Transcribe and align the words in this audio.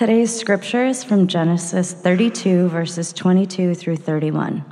Today's 0.00 0.34
scripture 0.34 0.86
is 0.86 1.04
from 1.04 1.26
Genesis 1.26 1.92
32, 1.92 2.70
verses 2.70 3.12
22 3.12 3.74
through 3.74 3.96
31. 3.96 4.64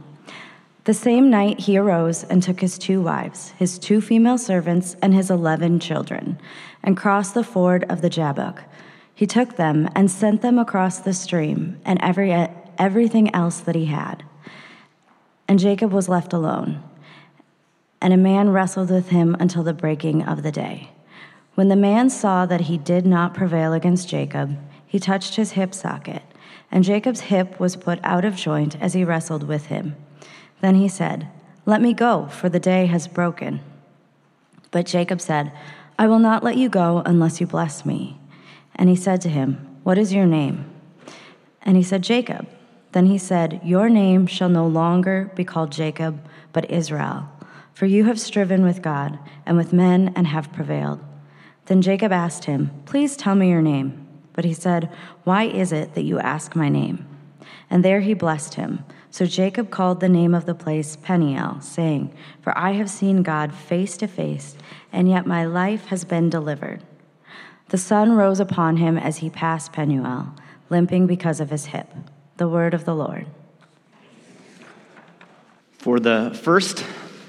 The 0.85 0.95
same 0.95 1.29
night 1.29 1.61
he 1.61 1.77
arose 1.77 2.25
and 2.25 2.43
took 2.43 2.61
his 2.61 2.79
two 2.79 3.03
wives, 3.03 3.51
his 3.59 3.79
two 3.79 4.01
female 4.01 4.39
servants, 4.39 4.97
and 5.03 5.13
his 5.13 5.31
eleven 5.31 5.81
children, 5.81 6.41
and 6.83 6.97
crossed 6.97 7.35
the 7.35 7.45
ford 7.45 7.85
of 7.91 8.01
the 8.01 8.09
Jabbok. 8.09 8.63
He 9.15 9.27
took 9.27 9.57
them 9.57 9.91
and 9.95 10.11
sent 10.11 10.41
them 10.41 10.59
across 10.59 11.01
the 11.01 11.13
stream 11.13 11.79
and 11.85 12.01
every, 12.01 12.33
everything 12.79 13.35
else 13.35 13.61
that 13.61 13.75
he 13.75 13.85
had. 13.85 14.25
And 15.47 15.59
Jacob 15.59 15.93
was 15.93 16.09
left 16.09 16.33
alone. 16.33 16.83
And 18.01 18.15
a 18.15 18.17
man 18.17 18.49
wrestled 18.49 18.91
with 18.91 19.11
him 19.11 19.37
until 19.39 19.63
the 19.63 19.75
breaking 19.75 20.23
of 20.23 20.43
the 20.43 20.53
day. 20.53 20.89
When 21.55 21.69
the 21.69 21.77
man 21.77 22.09
saw 22.09 22.47
that 22.47 22.63
he 22.63 22.79
did 22.79 23.05
not 23.05 23.35
prevail 23.35 23.75
against 23.75 24.09
Jacob, 24.09 24.57
he 24.89 24.99
touched 24.99 25.37
his 25.37 25.53
hip 25.53 25.75
socket, 25.75 26.23
and 26.73 26.83
Jacob's 26.83 27.21
hip 27.21 27.61
was 27.61 27.77
put 27.77 28.01
out 28.03 28.25
of 28.25 28.35
joint 28.35 28.81
as 28.81 28.95
he 28.95 29.05
wrestled 29.05 29.47
with 29.47 29.67
him. 29.67 29.95
Then 30.63 30.77
he 30.77 30.89
said, 30.89 31.29
Let 31.67 31.81
me 31.81 31.93
go, 31.93 32.27
for 32.27 32.49
the 32.49 32.59
day 32.59 32.87
has 32.87 33.07
broken. 33.07 33.61
But 34.71 34.87
Jacob 34.87 35.21
said, 35.21 35.53
I 35.99 36.07
will 36.07 36.19
not 36.19 36.43
let 36.43 36.57
you 36.57 36.69
go 36.69 37.03
unless 37.05 37.41
you 37.41 37.47
bless 37.47 37.85
me. 37.85 38.19
And 38.75 38.89
he 38.89 38.97
said 38.97 39.21
to 39.23 39.29
him, 39.29 39.79
What 39.83 39.99
is 39.99 40.13
your 40.13 40.27
name? 40.27 40.65
And 41.63 41.77
he 41.77 41.83
said, 41.83 42.03
Jacob. 42.03 42.49
Then 42.93 43.07
he 43.07 43.19
said, 43.19 43.61
Your 43.63 43.91
name 43.91 44.27
shall 44.27 44.49
no 44.49 44.67
longer 44.67 45.31
be 45.35 45.45
called 45.45 45.71
Jacob, 45.71 46.19
but 46.53 46.71
Israel, 46.71 47.29
for 47.75 47.85
you 47.85 48.05
have 48.05 48.19
striven 48.19 48.63
with 48.63 48.81
God 48.81 49.19
and 49.45 49.57
with 49.57 49.75
men 49.75 50.13
and 50.17 50.27
have 50.27 50.53
prevailed. 50.53 51.01
Then 51.67 51.83
Jacob 51.83 52.13
asked 52.13 52.47
him, 52.47 52.71
Please 52.87 53.17
tell 53.17 53.35
me 53.35 53.51
your 53.51 53.61
name. 53.61 54.08
But 54.39 54.45
he 54.45 54.55
said, 54.55 54.89
Why 55.25 55.47
is 55.47 55.73
it 55.73 55.97
that 55.97 56.05
you 56.05 56.21
ask 56.21 56.55
my 56.55 56.69
name? 56.69 57.05
And 57.69 57.85
there 57.85 58.03
he 58.03 58.15
blessed 58.15 58.55
him. 58.55 58.85
So 59.11 59.27
Jacob 59.27 59.69
called 59.71 59.99
the 59.99 60.09
name 60.09 60.33
of 60.33 60.47
the 60.47 60.55
place 60.55 60.95
Peniel, 60.95 61.61
saying, 61.61 62.15
For 62.41 62.57
I 62.57 62.75
have 62.75 62.89
seen 62.89 63.25
God 63.25 63.53
face 63.53 63.97
to 63.97 64.07
face, 64.07 64.55
and 64.93 65.09
yet 65.09 65.27
my 65.27 65.45
life 65.45 65.87
has 65.87 66.05
been 66.05 66.31
delivered. 66.31 66.85
The 67.71 67.79
sun 67.79 68.13
rose 68.13 68.39
upon 68.39 68.77
him 68.77 68.97
as 68.97 69.17
he 69.17 69.29
passed 69.29 69.73
Penuel, 69.73 70.33
limping 70.71 71.09
because 71.09 71.41
of 71.41 71.51
his 71.51 71.65
hip. 71.65 71.93
The 72.37 72.47
word 72.47 72.75
of 72.75 72.85
the 72.85 72.95
Lord. 72.95 73.27
For 75.79 75.99
the 75.99 76.39
first 76.41 76.85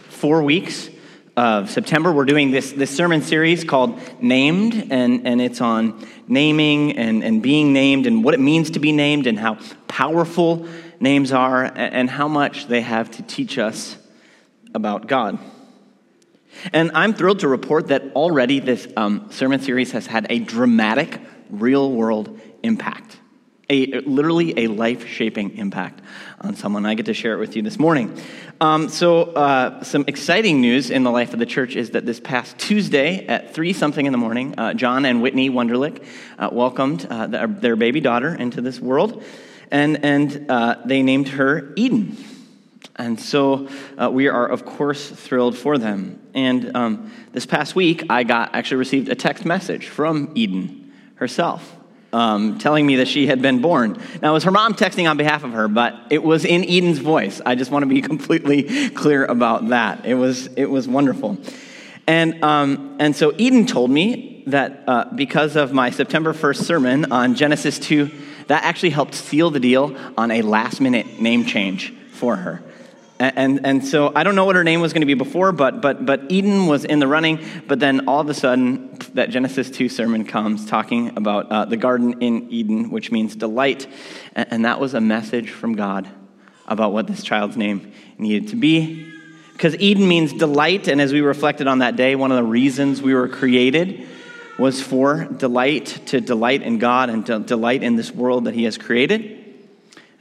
four 0.09 0.43
weeks, 0.43 0.91
of 1.39 1.71
September, 1.71 2.11
we're 2.11 2.25
doing 2.25 2.51
this, 2.51 2.73
this 2.73 2.93
sermon 2.93 3.21
series 3.21 3.63
called 3.63 3.97
Named, 4.21 4.91
and, 4.91 5.25
and 5.25 5.41
it's 5.41 5.61
on 5.61 6.05
naming 6.27 6.97
and, 6.97 7.23
and 7.23 7.41
being 7.41 7.71
named 7.71 8.07
and 8.07 8.25
what 8.25 8.33
it 8.33 8.41
means 8.41 8.71
to 8.71 8.79
be 8.79 8.91
named 8.91 9.25
and 9.25 9.39
how 9.39 9.57
powerful 9.87 10.67
names 10.99 11.31
are 11.31 11.63
and, 11.63 11.77
and 11.77 12.09
how 12.09 12.27
much 12.27 12.67
they 12.67 12.81
have 12.81 13.09
to 13.11 13.23
teach 13.23 13.57
us 13.57 13.95
about 14.75 15.07
God. 15.07 15.39
And 16.73 16.91
I'm 16.93 17.13
thrilled 17.13 17.39
to 17.39 17.47
report 17.47 17.87
that 17.87 18.03
already 18.15 18.59
this 18.59 18.85
um, 18.97 19.31
sermon 19.31 19.61
series 19.61 19.93
has 19.93 20.05
had 20.07 20.27
a 20.29 20.39
dramatic, 20.39 21.21
real 21.49 21.89
world 21.89 22.37
impact 22.63 23.18
a, 23.69 23.99
literally 24.01 24.65
a 24.65 24.67
life 24.67 25.07
shaping 25.07 25.57
impact 25.57 26.01
on 26.41 26.55
someone. 26.55 26.85
I 26.85 26.95
get 26.95 27.05
to 27.05 27.13
share 27.13 27.33
it 27.33 27.37
with 27.37 27.55
you 27.55 27.61
this 27.61 27.77
morning. 27.77 28.19
Um, 28.59 28.89
so, 28.89 29.23
uh, 29.33 29.83
some 29.83 30.05
exciting 30.07 30.59
news 30.59 30.89
in 30.89 31.03
the 31.03 31.11
life 31.11 31.33
of 31.33 31.39
the 31.39 31.45
church 31.45 31.75
is 31.75 31.91
that 31.91 32.05
this 32.05 32.19
past 32.19 32.57
Tuesday 32.57 33.25
at 33.27 33.53
3 33.53 33.73
something 33.73 34.05
in 34.05 34.11
the 34.11 34.17
morning, 34.17 34.57
uh, 34.57 34.73
John 34.73 35.05
and 35.05 35.21
Whitney 35.21 35.49
Wunderlich 35.49 36.03
uh, 36.37 36.49
welcomed 36.51 37.05
uh, 37.05 37.27
their, 37.27 37.47
their, 37.47 37.75
baby 37.75 38.01
daughter 38.01 38.33
into 38.33 38.61
this 38.61 38.79
world, 38.79 39.23
and, 39.71 40.03
and 40.03 40.49
uh, 40.49 40.77
they 40.85 41.03
named 41.03 41.29
her 41.29 41.71
Eden. 41.75 42.17
And 42.95 43.19
so 43.19 43.69
uh, 43.97 44.09
we 44.11 44.27
are, 44.27 44.45
of 44.45 44.65
course, 44.65 45.09
thrilled 45.09 45.57
for 45.57 45.77
them. 45.77 46.19
And 46.33 46.75
um, 46.75 47.11
this 47.31 47.45
past 47.45 47.75
week, 47.75 48.03
I 48.09 48.23
got 48.23 48.53
actually 48.53 48.77
received 48.77 49.07
a 49.07 49.15
text 49.15 49.45
message 49.45 49.87
from 49.87 50.31
Eden 50.35 50.91
herself 51.15 51.78
um, 52.13 52.57
telling 52.57 52.85
me 52.85 52.97
that 52.97 53.07
she 53.07 53.27
had 53.27 53.41
been 53.41 53.61
born. 53.61 54.01
Now, 54.21 54.31
it 54.31 54.33
was 54.33 54.43
her 54.43 54.51
mom 54.51 54.73
texting 54.73 55.09
on 55.09 55.17
behalf 55.17 55.43
of 55.43 55.51
her, 55.51 55.67
but 55.67 55.95
it 56.09 56.23
was 56.23 56.45
in 56.45 56.63
Eden's 56.63 56.99
voice. 56.99 57.41
I 57.45 57.55
just 57.55 57.71
want 57.71 57.83
to 57.83 57.87
be 57.87 58.01
completely 58.13 58.89
clear 58.89 59.25
about 59.25 59.69
that. 59.69 60.05
It 60.05 60.15
was, 60.15 60.47
it 60.55 60.65
was 60.65 60.87
wonderful. 60.87 61.37
And, 62.07 62.43
um, 62.43 62.97
and 62.99 63.15
so 63.15 63.33
Eden 63.37 63.65
told 63.65 63.91
me 63.91 64.43
that 64.47 64.83
uh, 64.87 65.05
because 65.13 65.55
of 65.55 65.73
my 65.73 65.91
September 65.91 66.33
1st 66.33 66.63
sermon 66.63 67.11
on 67.11 67.35
Genesis 67.35 67.77
2, 67.77 68.09
that 68.47 68.63
actually 68.63 68.89
helped 68.89 69.13
seal 69.13 69.51
the 69.51 69.59
deal 69.59 69.95
on 70.17 70.31
a 70.31 70.41
last 70.41 70.81
minute 70.81 71.19
name 71.19 71.45
change 71.45 71.93
for 72.11 72.35
her. 72.35 72.63
And, 73.19 73.65
and 73.65 73.85
so 73.85 74.13
I 74.15 74.23
don't 74.23 74.35
know 74.35 74.45
what 74.45 74.55
her 74.55 74.63
name 74.63 74.79
was 74.79 74.93
going 74.93 75.01
to 75.01 75.05
be 75.05 75.13
before, 75.13 75.51
but, 75.51 75.81
but, 75.81 76.05
but 76.05 76.31
Eden 76.31 76.67
was 76.67 76.85
in 76.85 76.99
the 76.99 77.07
running. 77.07 77.45
But 77.67 77.81
then 77.81 78.07
all 78.07 78.21
of 78.21 78.29
a 78.29 78.33
sudden, 78.33 78.97
that 79.13 79.29
Genesis 79.29 79.69
2 79.69 79.89
sermon 79.89 80.23
comes 80.23 80.65
talking 80.65 81.17
about 81.17 81.51
uh, 81.51 81.65
the 81.65 81.75
garden 81.75 82.21
in 82.21 82.49
Eden, 82.49 82.91
which 82.91 83.11
means 83.11 83.35
delight. 83.35 83.87
And, 84.33 84.47
and 84.51 84.65
that 84.65 84.79
was 84.79 84.93
a 84.93 85.01
message 85.01 85.49
from 85.49 85.75
God 85.75 86.09
about 86.65 86.93
what 86.93 87.07
this 87.07 87.21
child's 87.21 87.57
name 87.57 87.91
needed 88.17 88.49
to 88.49 88.55
be. 88.55 89.11
Because 89.51 89.75
Eden 89.75 90.07
means 90.07 90.31
delight. 90.31 90.87
And 90.87 91.01
as 91.01 91.11
we 91.11 91.19
reflected 91.19 91.67
on 91.67 91.79
that 91.79 91.97
day, 91.97 92.15
one 92.15 92.31
of 92.31 92.37
the 92.37 92.49
reasons 92.49 93.01
we 93.01 93.13
were 93.13 93.27
created 93.27 94.07
was 94.57 94.81
for 94.81 95.25
delight, 95.25 95.87
to 96.05 96.21
delight 96.21 96.61
in 96.61 96.77
God 96.77 97.09
and 97.09 97.25
to 97.25 97.39
delight 97.39 97.83
in 97.83 97.97
this 97.97 98.11
world 98.11 98.45
that 98.45 98.53
He 98.53 98.63
has 98.63 98.77
created. 98.77 99.43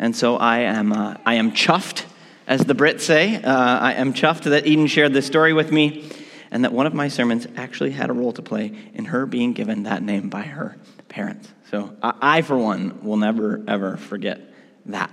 And 0.01 0.17
so 0.17 0.37
I 0.37 0.61
am, 0.61 0.93
uh, 0.93 1.17
I 1.25 1.35
am 1.35 1.53
chuffed 1.53 2.05
as 2.49 2.65
the 2.65 2.75
Brits 2.75 3.03
say. 3.03 3.37
Uh, 3.37 3.79
I 3.79 3.93
am 3.93 4.13
chuffed 4.15 4.45
that 4.45 4.67
Eden 4.67 4.89
shared 4.89 5.13
this 5.13 5.27
story 5.27 5.53
with 5.53 5.71
me 5.71 6.11
and 6.51 6.65
that 6.65 6.73
one 6.73 6.87
of 6.87 6.95
my 6.95 7.09
sermons 7.09 7.47
actually 7.57 7.91
had 7.91 8.11
a 8.11 8.13
role 8.13 8.33
to 8.33 8.43
play 8.43 8.73
in 8.95 9.05
her 9.05 9.27
being 9.27 9.53
given 9.53 9.85
that 9.85 10.03
name 10.03 10.31
by 10.31 10.43
her 10.43 10.77
parents. 11.09 11.53
So 11.71 11.95
I, 12.03 12.41
for 12.41 12.57
one, 12.57 13.05
will 13.05 13.19
never, 13.19 13.63
ever 13.69 13.99
forget 13.99 14.41
that. 14.87 15.13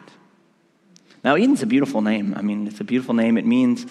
Now, 1.25 1.35
Eden's 1.35 1.61
a 1.61 1.65
beautiful 1.65 2.01
name. 2.01 2.33
I 2.37 2.41
mean, 2.41 2.67
it's 2.67 2.79
a 2.79 2.85
beautiful 2.85 3.13
name. 3.13 3.37
It 3.37 3.45
means 3.45 3.85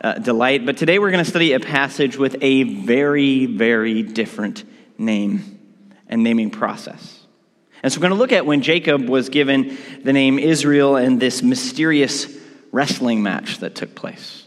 uh, 0.00 0.14
delight. 0.14 0.66
But 0.66 0.76
today 0.76 0.98
we're 0.98 1.12
going 1.12 1.24
to 1.24 1.30
study 1.30 1.52
a 1.52 1.60
passage 1.60 2.16
with 2.16 2.36
a 2.40 2.64
very, 2.64 3.46
very 3.46 4.02
different 4.02 4.64
name 4.98 5.60
and 6.08 6.24
naming 6.24 6.50
process. 6.50 7.18
And 7.82 7.92
so 7.92 7.98
we're 7.98 8.08
going 8.08 8.14
to 8.14 8.18
look 8.18 8.32
at 8.32 8.46
when 8.46 8.62
Jacob 8.62 9.08
was 9.08 9.28
given 9.28 9.78
the 10.02 10.12
name 10.12 10.38
Israel 10.38 10.96
and 10.96 11.20
this 11.20 11.42
mysterious 11.42 12.39
wrestling 12.72 13.22
match 13.22 13.58
that 13.58 13.74
took 13.74 13.94
place. 13.94 14.46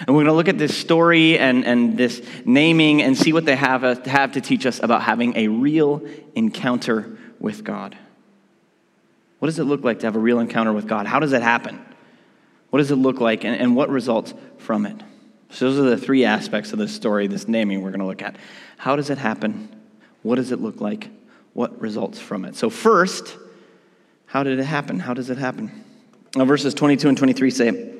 And 0.00 0.08
we're 0.08 0.24
going 0.24 0.26
to 0.26 0.32
look 0.32 0.48
at 0.48 0.58
this 0.58 0.76
story 0.76 1.38
and, 1.38 1.64
and 1.64 1.96
this 1.98 2.22
naming 2.44 3.02
and 3.02 3.16
see 3.16 3.32
what 3.32 3.44
they 3.44 3.56
have, 3.56 3.84
uh, 3.84 4.00
have 4.06 4.32
to 4.32 4.40
teach 4.40 4.64
us 4.66 4.82
about 4.82 5.02
having 5.02 5.36
a 5.36 5.48
real 5.48 6.02
encounter 6.34 7.18
with 7.38 7.62
God. 7.62 7.96
What 9.38 9.46
does 9.46 9.58
it 9.58 9.64
look 9.64 9.84
like 9.84 10.00
to 10.00 10.06
have 10.06 10.16
a 10.16 10.20
real 10.20 10.40
encounter 10.40 10.72
with 10.72 10.86
God? 10.86 11.06
How 11.06 11.20
does 11.20 11.32
that 11.32 11.42
happen? 11.42 11.84
What 12.70 12.78
does 12.78 12.90
it 12.90 12.96
look 12.96 13.20
like 13.20 13.44
and, 13.44 13.54
and 13.54 13.76
what 13.76 13.90
results 13.90 14.32
from 14.58 14.86
it? 14.86 14.96
So, 15.50 15.70
those 15.70 15.78
are 15.78 15.90
the 15.90 15.98
three 15.98 16.24
aspects 16.24 16.72
of 16.72 16.78
this 16.78 16.94
story, 16.94 17.26
this 17.26 17.46
naming 17.46 17.82
we're 17.82 17.90
going 17.90 18.00
to 18.00 18.06
look 18.06 18.22
at. 18.22 18.36
How 18.78 18.96
does 18.96 19.10
it 19.10 19.18
happen? 19.18 19.68
What 20.22 20.36
does 20.36 20.50
it 20.50 20.60
look 20.60 20.80
like? 20.80 21.10
What 21.52 21.78
results 21.78 22.18
from 22.18 22.46
it? 22.46 22.56
So, 22.56 22.70
first, 22.70 23.36
how 24.24 24.42
did 24.42 24.58
it 24.58 24.64
happen? 24.64 24.98
How 24.98 25.12
does 25.12 25.28
it 25.28 25.36
happen? 25.36 25.84
Verses 26.34 26.74
22 26.74 27.08
and 27.08 27.18
23 27.18 27.50
say, 27.50 27.94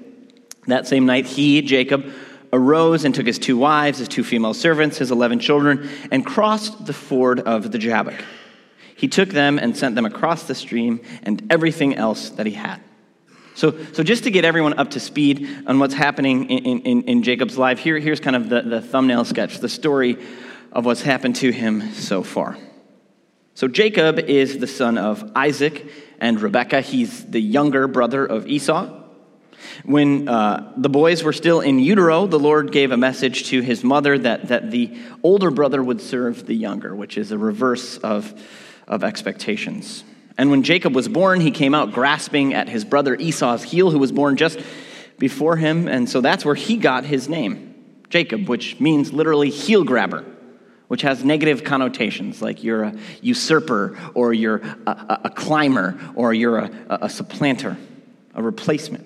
That 0.67 0.87
same 0.87 1.07
night, 1.07 1.27
he, 1.27 1.63
Jacob, 1.63 2.13
arose 2.53 3.05
and 3.05 3.15
took 3.15 3.27
his 3.27 3.39
two 3.39 3.57
wives, 3.57 3.99
his 3.99 4.09
two 4.09 4.25
female 4.25 4.55
servants, 4.55 4.99
his 4.99 5.11
11 5.11 5.39
children, 5.39 5.89
and 6.11 6.25
crossed 6.25 6.87
the 6.87 6.93
ford 6.93 7.41
of 7.41 7.73
the 7.73 7.79
Jabbok. 7.79 8.23
He 8.97 9.09
took 9.09 9.31
them 9.31 9.59
and 9.59 9.77
sent 9.77 9.95
them 9.97 10.07
across 10.07 10.45
the 10.45 10.55
stream 10.55 11.01
and 11.23 11.51
everything 11.51 11.95
else 11.95 12.31
that 12.31 12.47
he 12.47 12.53
had. 12.53 12.81
So, 13.55 13.77
so 13.93 14.03
just 14.03 14.25
to 14.25 14.31
get 14.31 14.45
everyone 14.45 14.79
up 14.79 14.91
to 14.93 15.01
speed 15.01 15.49
on 15.67 15.79
what's 15.79 15.95
happening 15.95 16.49
in, 16.49 16.81
in, 16.81 17.03
in 17.03 17.23
Jacob's 17.23 17.59
life, 17.59 17.79
here, 17.79 17.99
here's 17.99 18.21
kind 18.21 18.37
of 18.37 18.49
the, 18.49 18.63
the 18.63 18.81
thumbnail 18.81 19.25
sketch, 19.25 19.59
the 19.59 19.69
story 19.69 20.19
of 20.73 20.87
what's 20.87 21.03
happened 21.03 21.37
to 21.37 21.51
him 21.51 21.93
so 21.93 22.23
far. 22.23 22.57
So, 23.55 23.69
Jacob 23.69 24.19
is 24.19 24.59
the 24.59 24.67
son 24.67 24.97
of 24.97 25.31
Isaac 25.37 25.87
and 26.19 26.41
Rebekah. 26.41 26.81
He's 26.81 27.27
the 27.27 27.41
younger 27.41 27.87
brother 27.87 28.25
of 28.25 28.47
Esau. 28.47 29.01
When 29.85 30.29
uh, 30.29 30.73
the 30.77 30.89
boys 30.89 31.23
were 31.23 31.33
still 31.33 31.61
in 31.61 31.79
utero, 31.79 32.27
the 32.27 32.39
Lord 32.39 32.73
gave 32.73 32.93
a 32.93 32.97
message 32.97 33.49
to 33.49 33.61
his 33.61 33.85
mother 33.85 34.19
that, 34.19 34.49
that 34.49 34.71
the 34.71 34.97
older 35.23 35.51
brother 35.51 35.83
would 35.83 36.01
serve 36.01 36.47
the 36.47 36.55
younger, 36.55 36.95
which 36.95 37.19
is 37.19 37.31
a 37.31 37.39
reverse 37.39 37.99
of, 37.99 38.33
of 38.89 39.05
expectations. 39.05 40.03
And 40.39 40.51
when 40.51 40.63
Jacob 40.63 40.95
was 40.95 41.09
born, 41.09 41.41
he 41.41 41.51
came 41.51 41.75
out 41.75 41.93
grasping 41.93 42.55
at 42.55 42.69
his 42.69 42.85
brother 42.85 43.15
Esau's 43.15 43.63
heel, 43.63 43.91
who 43.91 43.99
was 43.99 44.13
born 44.13 44.37
just 44.37 44.59
before 45.19 45.57
him. 45.57 45.89
And 45.89 46.09
so 46.09 46.21
that's 46.23 46.45
where 46.45 46.55
he 46.55 46.77
got 46.79 47.05
his 47.05 47.29
name, 47.29 47.75
Jacob, 48.09 48.49
which 48.49 48.81
means 48.81 49.13
literally 49.13 49.51
heel 49.51 49.85
grabber 49.85 50.25
which 50.93 51.01
has 51.01 51.25
negative 51.25 51.65
connotations 51.65 52.43
like 52.43 52.63
you're 52.63 52.83
a 52.83 52.95
usurper 53.23 53.99
or 54.13 54.35
you're 54.35 54.57
a, 54.57 54.91
a, 54.91 55.21
a 55.25 55.31
climber 55.31 55.99
or 56.15 56.35
you're 56.35 56.59
a, 56.59 56.71
a 56.91 57.09
supplanter, 57.09 57.79
a 58.35 58.43
replacement. 58.43 59.03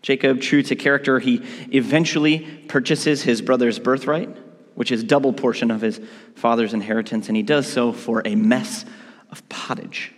Jacob, 0.00 0.40
true 0.40 0.62
to 0.62 0.74
character, 0.74 1.18
he 1.18 1.42
eventually 1.72 2.38
purchases 2.68 3.20
his 3.20 3.42
brother's 3.42 3.78
birthright, 3.78 4.34
which 4.76 4.90
is 4.90 5.04
double 5.04 5.34
portion 5.34 5.70
of 5.70 5.82
his 5.82 6.00
father's 6.36 6.72
inheritance, 6.72 7.28
and 7.28 7.36
he 7.36 7.42
does 7.42 7.70
so 7.70 7.92
for 7.92 8.22
a 8.24 8.34
mess 8.36 8.86
of 9.30 9.46
pottage. 9.50 10.10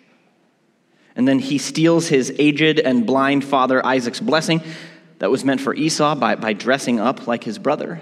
And 1.16 1.26
then 1.26 1.40
he 1.40 1.58
steals 1.58 2.06
his 2.06 2.32
aged 2.38 2.78
and 2.78 3.04
blind 3.04 3.44
father 3.44 3.84
Isaac's 3.84 4.20
blessing 4.20 4.62
that 5.18 5.32
was 5.32 5.44
meant 5.44 5.60
for 5.60 5.74
Esau 5.74 6.14
by, 6.14 6.36
by 6.36 6.52
dressing 6.52 7.00
up 7.00 7.26
like 7.26 7.42
his 7.42 7.58
brother 7.58 8.00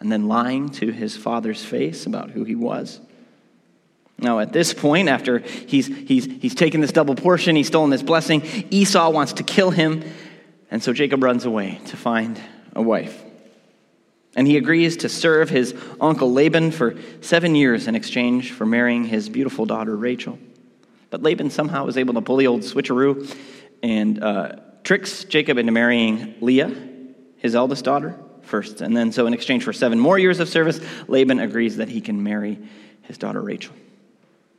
and 0.00 0.10
then 0.10 0.28
lying 0.28 0.68
to 0.70 0.90
his 0.90 1.16
father's 1.16 1.64
face 1.64 2.06
about 2.06 2.30
who 2.30 2.44
he 2.44 2.54
was. 2.54 3.00
Now, 4.18 4.40
at 4.40 4.52
this 4.52 4.74
point, 4.74 5.08
after 5.08 5.38
he's, 5.38 5.86
he's, 5.86 6.24
he's 6.24 6.54
taken 6.54 6.80
this 6.80 6.90
double 6.90 7.14
portion, 7.14 7.54
he's 7.54 7.68
stolen 7.68 7.90
this 7.90 8.02
blessing, 8.02 8.42
Esau 8.70 9.10
wants 9.10 9.34
to 9.34 9.44
kill 9.44 9.70
him, 9.70 10.02
and 10.70 10.82
so 10.82 10.92
Jacob 10.92 11.22
runs 11.22 11.44
away 11.44 11.80
to 11.86 11.96
find 11.96 12.40
a 12.74 12.82
wife. 12.82 13.24
And 14.34 14.46
he 14.46 14.56
agrees 14.56 14.98
to 14.98 15.08
serve 15.08 15.50
his 15.50 15.74
uncle 16.00 16.32
Laban 16.32 16.72
for 16.72 16.96
seven 17.20 17.54
years 17.54 17.86
in 17.88 17.94
exchange 17.94 18.52
for 18.52 18.66
marrying 18.66 19.04
his 19.04 19.28
beautiful 19.28 19.66
daughter 19.66 19.96
Rachel. 19.96 20.38
But 21.10 21.22
Laban 21.22 21.50
somehow 21.50 21.84
was 21.84 21.96
able 21.96 22.14
to 22.14 22.20
pull 22.20 22.36
the 22.36 22.46
old 22.46 22.60
switcheroo 22.60 23.34
and 23.82 24.22
uh, 24.22 24.56
tricks 24.82 25.24
Jacob 25.24 25.58
into 25.58 25.72
marrying 25.72 26.34
Leah, 26.40 26.74
his 27.38 27.54
eldest 27.54 27.84
daughter, 27.84 28.18
first. 28.48 28.80
And 28.80 28.96
then, 28.96 29.12
so 29.12 29.26
in 29.26 29.34
exchange 29.34 29.64
for 29.64 29.72
seven 29.72 29.98
more 29.98 30.18
years 30.18 30.40
of 30.40 30.48
service, 30.48 30.80
Laban 31.06 31.38
agrees 31.38 31.76
that 31.76 31.88
he 31.88 32.00
can 32.00 32.22
marry 32.22 32.58
his 33.02 33.18
daughter 33.18 33.40
Rachel. 33.40 33.74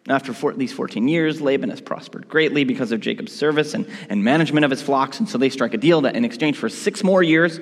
After 0.08 0.34
four, 0.34 0.54
these 0.54 0.72
14 0.72 1.08
years, 1.08 1.42
Laban 1.42 1.70
has 1.70 1.82
prospered 1.82 2.30
greatly 2.30 2.64
because 2.64 2.92
of 2.92 3.00
Jacob's 3.00 3.32
service 3.32 3.74
and, 3.74 3.88
and 4.10 4.24
management 4.24 4.66
of 4.66 4.72
his 4.72 4.82
flocks. 4.82 5.20
And 5.20 5.28
so 5.28 5.38
they 5.38 5.50
strike 5.50 5.74
a 5.74 5.78
deal 5.78 6.02
that 6.02 6.16
in 6.16 6.26
exchange 6.26 6.58
for 6.58 6.70
six 6.70 7.04
more 7.04 7.22
years 7.22 7.60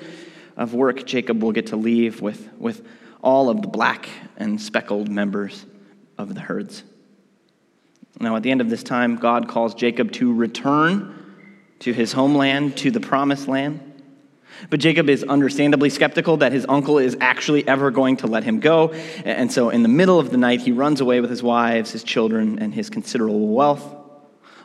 of 0.56 0.74
work, 0.74 1.06
Jacob 1.06 1.42
will 1.42 1.52
get 1.52 1.68
to 1.68 1.76
leave 1.76 2.22
with, 2.22 2.50
with 2.58 2.88
all 3.22 3.50
of 3.50 3.62
the 3.62 3.68
black 3.68 4.08
and 4.38 4.62
speckled 4.62 5.10
members 5.10 5.66
of 6.18 6.36
the 6.36 6.42
herds. 6.42 6.84
Now, 8.20 8.36
at 8.36 8.44
the 8.44 8.52
end 8.52 8.62
of 8.62 8.70
this 8.70 8.84
time, 8.84 9.18
God 9.18 9.48
calls 9.48 9.76
Jacob 9.76 10.12
to 10.14 10.34
return 10.34 11.14
to 11.80 11.94
his 11.94 12.14
homeland, 12.14 12.78
to 12.78 12.92
the 12.92 13.00
promised 13.00 13.48
land. 13.48 13.87
But 14.70 14.80
Jacob 14.80 15.10
is 15.10 15.24
understandably 15.24 15.90
skeptical 15.90 16.38
that 16.38 16.52
his 16.52 16.66
uncle 16.68 16.98
is 16.98 17.18
actually 17.22 17.68
ever 17.68 17.92
going 17.92 18.18
to 18.18 18.28
let 18.28 18.44
him 18.44 18.60
go. 18.60 18.90
And 19.24 19.52
so, 19.52 19.70
in 19.70 19.84
the 19.84 19.90
middle 19.90 20.20
of 20.20 20.30
the 20.30 20.38
night, 20.38 20.62
he 20.62 20.72
runs 20.72 21.02
away 21.02 21.22
with 21.22 21.30
his 21.30 21.44
wives, 21.44 21.92
his 21.92 22.04
children, 22.04 22.60
and 22.60 22.74
his 22.74 22.90
considerable 22.90 23.48
wealth. 23.48 23.96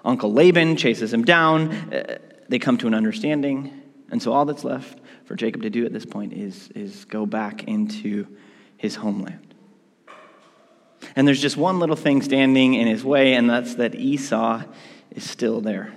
Uncle 0.05 0.33
Laban 0.33 0.77
chases 0.77 1.13
him 1.13 1.25
down. 1.25 1.71
Uh, 1.71 2.19
they 2.49 2.59
come 2.59 2.77
to 2.79 2.87
an 2.87 2.95
understanding. 2.95 3.83
And 4.11 4.23
so, 4.23 4.33
all 4.33 4.45
that's 4.45 4.65
left 4.65 4.99
for 5.25 5.37
Jacob 5.37 5.63
to 5.63 5.71
do 5.71 5.87
at 5.87 5.93
this 5.93 6.05
point 6.05 6.33
is, 6.33 6.69
is 6.75 7.05
go 7.05 7.27
back 7.27 7.65
into 7.65 8.27
his 8.77 8.97
homeland. 8.97 9.55
And 11.17 11.27
there's 11.27 11.41
just 11.41 11.57
one 11.57 11.79
little 11.79 11.97
thing 11.97 12.23
standing 12.23 12.75
in 12.75 12.87
his 12.87 13.05
way, 13.05 13.35
and 13.35 13.49
that's 13.49 13.75
that 13.77 13.95
Esau 13.95 14.63
is 15.11 15.29
still 15.29 15.61
there. 15.61 15.93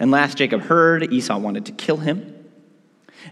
And 0.00 0.10
last 0.10 0.36
Jacob 0.36 0.62
heard, 0.62 1.12
Esau 1.12 1.38
wanted 1.38 1.66
to 1.66 1.72
kill 1.72 1.98
him. 1.98 2.35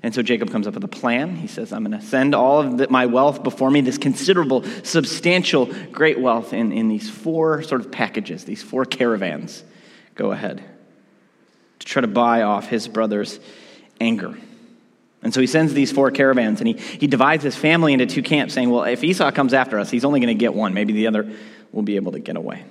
And 0.02 0.14
so 0.14 0.22
Jacob 0.22 0.50
comes 0.50 0.66
up 0.66 0.74
with 0.74 0.84
a 0.84 0.88
plan. 0.88 1.36
He 1.36 1.46
says, 1.46 1.72
I'm 1.72 1.84
going 1.84 1.98
to 1.98 2.04
send 2.04 2.34
all 2.34 2.60
of 2.60 2.78
the, 2.78 2.88
my 2.88 3.06
wealth 3.06 3.42
before 3.42 3.70
me, 3.70 3.80
this 3.80 3.98
considerable, 3.98 4.64
substantial, 4.82 5.66
great 5.92 6.18
wealth, 6.18 6.52
in, 6.52 6.72
in 6.72 6.88
these 6.88 7.08
four 7.08 7.62
sort 7.62 7.80
of 7.80 7.90
packages, 7.90 8.44
these 8.44 8.62
four 8.62 8.84
caravans. 8.84 9.64
Go 10.14 10.32
ahead. 10.32 10.62
To 11.80 11.86
try 11.86 12.00
to 12.00 12.08
buy 12.08 12.42
off 12.42 12.68
his 12.68 12.88
brother's 12.88 13.40
anger. 14.00 14.36
And 15.22 15.32
so 15.32 15.40
he 15.40 15.46
sends 15.46 15.72
these 15.72 15.90
four 15.90 16.10
caravans 16.10 16.60
and 16.60 16.68
he, 16.68 16.74
he 16.74 17.06
divides 17.06 17.42
his 17.42 17.56
family 17.56 17.94
into 17.94 18.06
two 18.06 18.22
camps, 18.22 18.52
saying, 18.52 18.70
Well, 18.70 18.84
if 18.84 19.02
Esau 19.02 19.30
comes 19.32 19.54
after 19.54 19.78
us, 19.78 19.90
he's 19.90 20.04
only 20.04 20.20
going 20.20 20.28
to 20.28 20.38
get 20.38 20.52
one. 20.52 20.74
Maybe 20.74 20.92
the 20.92 21.06
other 21.06 21.32
will 21.72 21.82
be 21.82 21.96
able 21.96 22.12
to 22.12 22.18
get 22.18 22.36
away. 22.36 22.64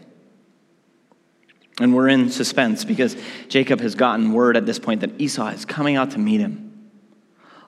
And 1.80 1.96
we're 1.96 2.08
in 2.08 2.30
suspense 2.30 2.86
because 2.86 3.18
Jacob 3.50 3.82
has 3.82 3.96
gotten 3.96 4.32
word 4.34 4.56
at 4.56 4.66
this 4.66 4.78
point 4.78 5.02
that 5.02 5.20
Esau 5.20 5.48
is 5.48 5.66
coming 5.66 5.96
out 5.96 6.12
to 6.12 6.20
meet 6.20 6.40
him, 6.40 6.73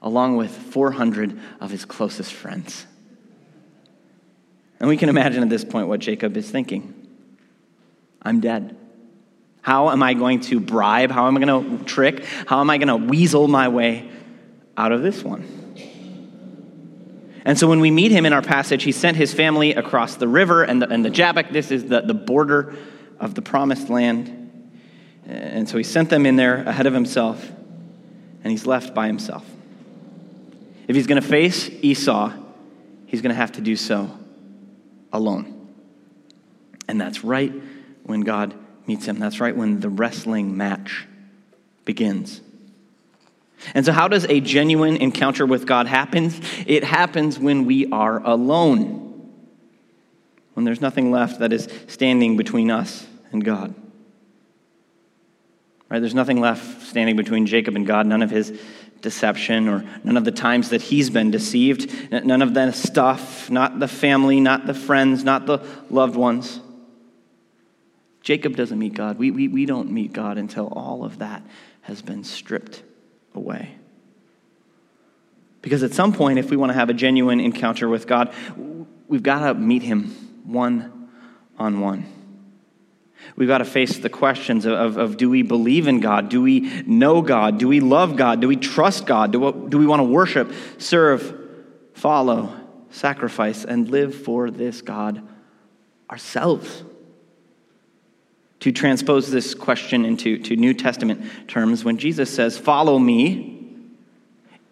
along 0.06 0.38
with 0.38 0.52
400 0.56 1.38
of 1.60 1.70
his 1.72 1.84
closest 1.84 2.32
friends. 2.32 2.86
And 4.80 4.88
we 4.88 4.96
can 4.96 5.10
imagine 5.10 5.44
at 5.44 5.50
this 5.50 5.66
point 5.66 5.90
what 5.90 6.00
Jacob 6.00 6.38
is 6.38 6.50
thinking 6.50 6.94
I'm 8.22 8.40
dead. 8.40 8.78
How 9.62 9.90
am 9.90 10.02
I 10.02 10.14
going 10.14 10.40
to 10.42 10.62
bribe? 10.62 11.12
How 11.12 11.28
am 11.28 11.36
I 11.36 11.44
going 11.44 11.80
to 11.80 11.84
trick? 11.84 12.24
How 12.48 12.62
am 12.62 12.70
I 12.70 12.78
going 12.78 12.88
to 12.88 12.96
weasel 12.96 13.48
my 13.48 13.68
way 13.68 14.10
out 14.78 14.92
of 14.92 15.02
this 15.02 15.24
one. 15.24 15.52
And 17.46 17.58
so 17.60 17.68
when 17.68 17.80
we 17.80 17.92
meet 17.92 18.12
him 18.12 18.26
in 18.26 18.34
our 18.34 18.42
passage, 18.42 18.84
he 18.84 18.92
sent 18.92 19.18
his 19.18 19.34
family 19.34 19.74
across 19.74 20.16
the 20.16 20.28
river 20.28 20.64
and 20.64 20.82
the, 20.82 20.90
and 20.90 21.06
the 21.06 21.12
Jabbok. 21.12 21.52
This 21.52 21.70
is 21.70 21.86
the, 21.86 22.02
the 22.02 22.14
border 22.14 22.76
of 23.20 23.36
the 23.36 23.42
promised 23.42 23.90
land. 23.90 24.42
And 25.28 25.70
so 25.70 25.78
he 25.78 25.84
sent 25.84 26.10
them 26.10 26.26
in 26.26 26.36
there 26.36 26.64
ahead 26.64 26.86
of 26.86 26.94
himself, 26.94 27.48
and 28.44 28.52
he's 28.52 28.66
left 28.66 28.94
by 28.94 29.08
himself. 29.08 29.46
If 30.88 30.96
he's 30.96 31.08
going 31.08 31.22
to 31.22 31.28
face 31.28 31.70
Esau, 31.82 32.32
he's 33.08 33.22
going 33.22 33.32
to 33.32 33.36
have 33.36 33.54
to 33.54 33.62
do 33.62 33.76
so 33.76 34.10
alone. 35.12 35.72
And 36.88 37.00
that's 37.02 37.24
right 37.24 37.52
when 38.04 38.22
God 38.22 38.54
meets 38.88 39.06
him. 39.06 39.20
That's 39.20 39.40
right 39.40 39.56
when 39.56 39.80
the 39.80 39.90
wrestling 39.90 40.56
match 40.56 41.08
begins. 41.86 42.42
And 43.74 43.86
so, 43.86 43.92
how 43.92 44.08
does 44.08 44.26
a 44.26 44.42
genuine 44.42 44.98
encounter 44.98 45.46
with 45.46 45.66
God 45.66 45.88
happen? 45.88 46.32
It 46.68 46.84
happens 46.84 47.40
when 47.40 47.66
we 47.66 47.90
are 47.92 48.22
alone, 48.24 49.32
when 50.54 50.66
there's 50.66 50.82
nothing 50.82 51.10
left 51.10 51.40
that 51.40 51.54
is 51.54 51.68
standing 51.88 52.38
between 52.38 52.70
us 52.70 53.08
and 53.32 53.44
God. 53.44 53.74
Right? 55.90 56.00
There's 56.00 56.14
nothing 56.14 56.42
left 56.42 56.84
standing 56.84 57.16
between 57.16 57.46
Jacob 57.46 57.76
and 57.76 57.88
God, 57.88 58.06
none 58.06 58.22
of 58.22 58.30
his 58.30 58.60
deception 59.06 59.70
or 59.70 59.86
none 60.04 60.18
of 60.18 60.26
the 60.26 60.32
times 60.32 60.72
that 60.72 60.82
he's 60.82 61.12
been 61.12 61.30
deceived, 61.30 62.12
none 62.12 62.42
of 62.42 62.56
the 62.56 62.72
stuff, 62.72 63.50
not 63.52 63.80
the 63.80 63.88
family, 63.88 64.40
not 64.42 64.66
the 64.66 64.74
friends, 64.74 65.24
not 65.24 65.46
the 65.46 65.60
loved 65.92 66.16
ones. 66.16 66.60
Jacob 68.22 68.56
doesn't 68.56 68.80
meet 68.80 68.96
God. 68.96 69.20
We, 69.20 69.30
we, 69.30 69.48
we 69.48 69.68
don't 69.68 69.92
meet 69.92 70.12
God 70.12 70.40
until 70.40 70.68
all 70.70 71.06
of 71.06 71.20
that 71.20 71.44
has 71.84 72.02
been 72.02 72.24
stripped 72.24 72.82
away. 73.36 73.76
Because 75.62 75.84
at 75.84 75.94
some 75.94 76.12
point, 76.12 76.40
if 76.40 76.50
we 76.50 76.58
want 76.58 76.72
to 76.72 76.74
have 76.74 76.90
a 76.90 76.94
genuine 76.94 77.40
encounter 77.40 77.88
with 77.88 78.08
God, 78.08 78.34
we've 79.08 79.22
got 79.22 79.46
to 79.46 79.54
meet 79.54 79.84
Him 79.84 80.06
one 80.44 81.10
on 81.60 81.80
one. 81.80 82.15
We've 83.36 83.48
got 83.48 83.60
to 83.60 83.66
face 83.66 83.98
the 83.98 84.10
questions 84.10 84.66
of, 84.66 84.74
of, 84.74 84.98
of, 84.98 85.18
do 85.18 85.30
we 85.30 85.42
believe 85.42 85.88
in 85.88 86.00
God? 86.00 86.30
Do 86.30 86.42
we 86.42 86.84
know 86.86 87.22
God? 87.22 87.58
Do 87.58 87.68
we 87.68 87.80
love 87.80 88.16
God? 88.16 88.42
Do 88.42 88.48
we 88.48 88.56
trust 88.56 89.06
God? 89.06 89.32
Do, 89.32 89.68
do 89.70 89.78
we 89.78 89.86
want 89.86 90.00
to 90.00 90.06
worship, 90.06 90.52
serve, 90.78 91.38
follow, 91.94 92.56
sacrifice, 92.90 93.66
and 93.66 93.90
live 93.90 94.16
for 94.16 94.50
this 94.52 94.82
God 94.82 95.22
ourselves? 96.10 96.84
to 98.66 98.72
transpose 98.72 99.30
this 99.30 99.54
question 99.54 100.06
into 100.06 100.40
to 100.40 100.56
New 100.56 100.74
Testament 100.74 101.48
terms, 101.48 101.86
when 101.86 102.00
Jesus 102.00 102.34
says, 102.34 102.58
Follow 102.58 102.98
me, 102.98 103.70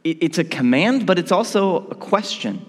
it's 0.04 0.40
a 0.40 0.44
command, 0.44 1.06
but 1.06 1.20
it's 1.20 1.32
also 1.32 1.88
a 1.90 1.94
question 1.94 2.66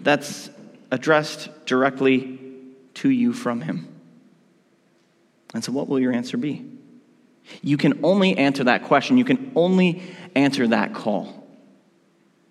that's 0.00 0.48
addressed 0.90 1.50
directly 1.66 2.40
to 2.94 3.10
you 3.10 3.34
from 3.34 3.60
Him. 3.60 3.95
And 5.54 5.64
so, 5.64 5.72
what 5.72 5.88
will 5.88 6.00
your 6.00 6.12
answer 6.12 6.36
be? 6.36 6.64
You 7.62 7.76
can 7.76 8.04
only 8.04 8.36
answer 8.36 8.64
that 8.64 8.84
question, 8.84 9.16
you 9.16 9.24
can 9.24 9.52
only 9.54 10.02
answer 10.34 10.66
that 10.68 10.94
call 10.94 11.46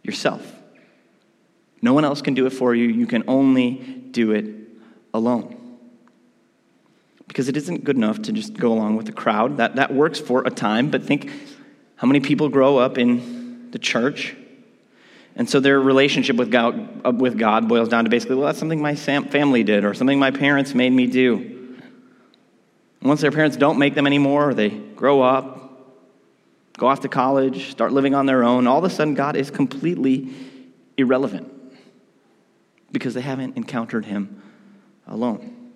yourself. 0.04 0.52
No 1.82 1.94
one 1.94 2.06
else 2.06 2.22
can 2.22 2.34
do 2.34 2.46
it 2.46 2.52
for 2.52 2.74
you, 2.74 2.88
you 2.88 3.08
can 3.08 3.24
only 3.28 3.72
do 4.12 4.32
it 4.32 4.46
alone 5.14 5.56
because 7.28 7.50
it 7.50 7.58
isn't 7.58 7.84
good 7.84 7.98
enough 7.98 8.22
to 8.22 8.32
just 8.32 8.54
go 8.54 8.72
along 8.72 8.96
with 8.96 9.06
the 9.06 9.12
crowd. 9.12 9.58
That, 9.58 9.76
that 9.76 9.94
works 9.94 10.20
for 10.20 10.44
a 10.46 10.50
time, 10.50 10.90
but 10.90 11.04
think 11.04 11.30
how 11.98 12.08
many 12.08 12.22
people 12.22 12.50
grow 12.50 12.78
up 12.78 12.98
in 12.98 13.72
the 13.72 13.80
church. 13.80 14.36
And 15.36 15.50
so 15.50 15.60
their 15.60 15.80
relationship 15.80 16.38
with 16.38 16.50
God, 16.50 17.06
uh, 17.06 17.12
with 17.12 17.38
God 17.38 17.68
boils 17.68 17.90
down 17.90 18.06
to 18.06 18.10
basically, 18.10 18.38
well, 18.38 18.46
that's 18.46 18.60
something 18.60 18.82
my 18.82 18.96
family 18.96 19.64
did 19.64 19.84
or 19.84 19.94
something 19.94 20.18
my 20.18 20.32
parents 20.32 20.74
made 20.74 20.94
me 20.94 21.08
do. 21.08 21.55
Once 23.06 23.22
their 23.22 23.32
parents 23.32 23.56
don't 23.56 23.78
make 23.78 23.94
them 23.94 24.08
anymore, 24.08 24.50
or 24.50 24.54
they 24.56 24.70
grow 24.70 25.22
up, 25.22 25.94
go 26.76 26.88
off 26.88 27.02
to 27.02 27.08
college, 27.08 27.70
start 27.70 27.92
living 27.92 28.16
on 28.16 28.26
their 28.26 28.44
own, 28.44 28.66
all 28.66 28.80
of 28.80 28.84
a 28.84 28.90
sudden 28.90 29.14
God 29.14 29.36
is 29.36 29.52
completely 29.52 30.34
irrelevant. 30.98 31.52
because 32.92 33.14
they 33.14 33.22
haven't 33.22 33.58
encountered 33.58 34.06
Him 34.06 34.42
alone. 35.06 35.72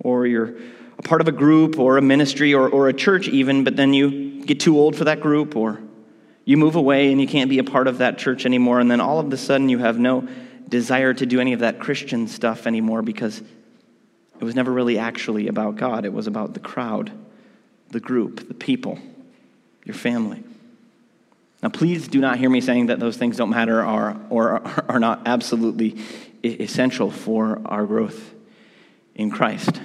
Or 0.00 0.26
you're 0.26 0.56
a 0.98 1.02
part 1.02 1.20
of 1.20 1.28
a 1.28 1.32
group 1.32 1.78
or 1.78 1.96
a 1.96 2.02
ministry 2.02 2.52
or, 2.52 2.68
or 2.68 2.88
a 2.88 2.92
church, 2.92 3.28
even, 3.28 3.62
but 3.62 3.76
then 3.76 3.94
you 3.94 4.44
get 4.44 4.58
too 4.58 4.76
old 4.78 4.96
for 4.96 5.04
that 5.04 5.20
group, 5.20 5.54
or 5.54 5.80
you 6.44 6.56
move 6.56 6.74
away 6.74 7.12
and 7.12 7.20
you 7.20 7.28
can't 7.28 7.48
be 7.48 7.58
a 7.58 7.64
part 7.64 7.86
of 7.86 7.98
that 7.98 8.18
church 8.18 8.44
anymore, 8.44 8.80
and 8.80 8.90
then 8.90 9.00
all 9.00 9.20
of 9.20 9.32
a 9.32 9.36
sudden 9.36 9.68
you 9.68 9.78
have 9.78 9.98
no 9.98 10.28
desire 10.68 11.14
to 11.14 11.24
do 11.24 11.40
any 11.40 11.52
of 11.52 11.60
that 11.60 11.78
Christian 11.78 12.26
stuff 12.26 12.66
anymore 12.66 13.00
because 13.00 13.40
it 14.38 14.44
was 14.44 14.54
never 14.54 14.72
really 14.72 14.98
actually 14.98 15.48
about 15.48 15.76
God. 15.76 16.04
It 16.04 16.12
was 16.12 16.26
about 16.26 16.54
the 16.54 16.60
crowd, 16.60 17.10
the 17.90 18.00
group, 18.00 18.48
the 18.48 18.54
people, 18.54 18.98
your 19.84 19.94
family. 19.94 20.42
Now, 21.62 21.70
please 21.70 22.06
do 22.06 22.20
not 22.20 22.38
hear 22.38 22.50
me 22.50 22.60
saying 22.60 22.86
that 22.86 23.00
those 23.00 23.16
things 23.16 23.36
don't 23.36 23.50
matter 23.50 23.84
or, 23.84 24.16
or 24.28 24.62
are 24.90 25.00
not 25.00 25.22
absolutely 25.26 25.96
essential 26.44 27.10
for 27.10 27.60
our 27.64 27.86
growth 27.86 28.34
in 29.14 29.30
Christ. 29.30 29.80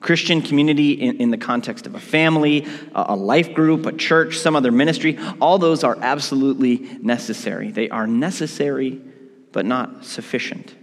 Christian 0.00 0.42
community 0.42 0.92
in, 0.92 1.16
in, 1.16 1.30
the 1.30 1.38
context 1.38 1.86
of 1.86 1.94
a 1.94 2.00
family, 2.00 2.66
a 2.94 3.16
life 3.16 3.54
group, 3.54 3.86
a 3.86 3.92
church, 3.92 4.36
some 4.36 4.54
other 4.54 4.70
ministry, 4.70 5.18
all 5.40 5.56
those 5.56 5.82
are 5.82 5.96
absolutely 5.98 6.76
necessary. 7.00 7.70
They 7.70 7.88
are 7.88 8.06
necessary, 8.06 9.00
but 9.52 9.64
not 9.64 10.04
sufficient. 10.04 10.74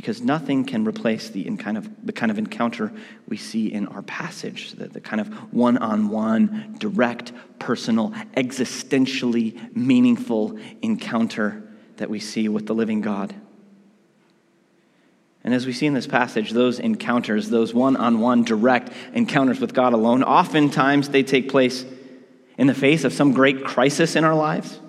Because 0.00 0.22
nothing 0.22 0.64
can 0.64 0.86
replace 0.86 1.28
the 1.28 1.44
kind 1.58 1.76
of, 1.76 2.06
the 2.06 2.14
kind 2.14 2.32
of 2.32 2.38
encounter 2.38 2.90
we 3.28 3.36
see 3.36 3.70
in 3.70 3.86
our 3.88 4.00
passage, 4.00 4.72
the, 4.72 4.88
the 4.88 4.98
kind 4.98 5.20
of 5.20 5.28
one 5.52 5.76
on 5.76 6.08
one, 6.08 6.74
direct, 6.78 7.32
personal, 7.58 8.08
existentially 8.34 9.76
meaningful 9.76 10.58
encounter 10.80 11.62
that 11.98 12.08
we 12.08 12.18
see 12.18 12.48
with 12.48 12.66
the 12.66 12.74
living 12.74 13.02
God. 13.02 13.34
And 15.44 15.52
as 15.52 15.66
we 15.66 15.74
see 15.74 15.84
in 15.84 15.92
this 15.92 16.06
passage, 16.06 16.52
those 16.52 16.78
encounters, 16.78 17.50
those 17.50 17.74
one 17.74 17.94
on 17.94 18.20
one 18.20 18.42
direct 18.42 18.94
encounters 19.12 19.60
with 19.60 19.74
God 19.74 19.92
alone, 19.92 20.22
oftentimes 20.22 21.10
they 21.10 21.24
take 21.24 21.50
place 21.50 21.84
in 22.56 22.66
the 22.68 22.74
face 22.74 23.04
of 23.04 23.12
some 23.12 23.34
great 23.34 23.66
crisis 23.66 24.16
in 24.16 24.24
our 24.24 24.34
lives, 24.34 24.80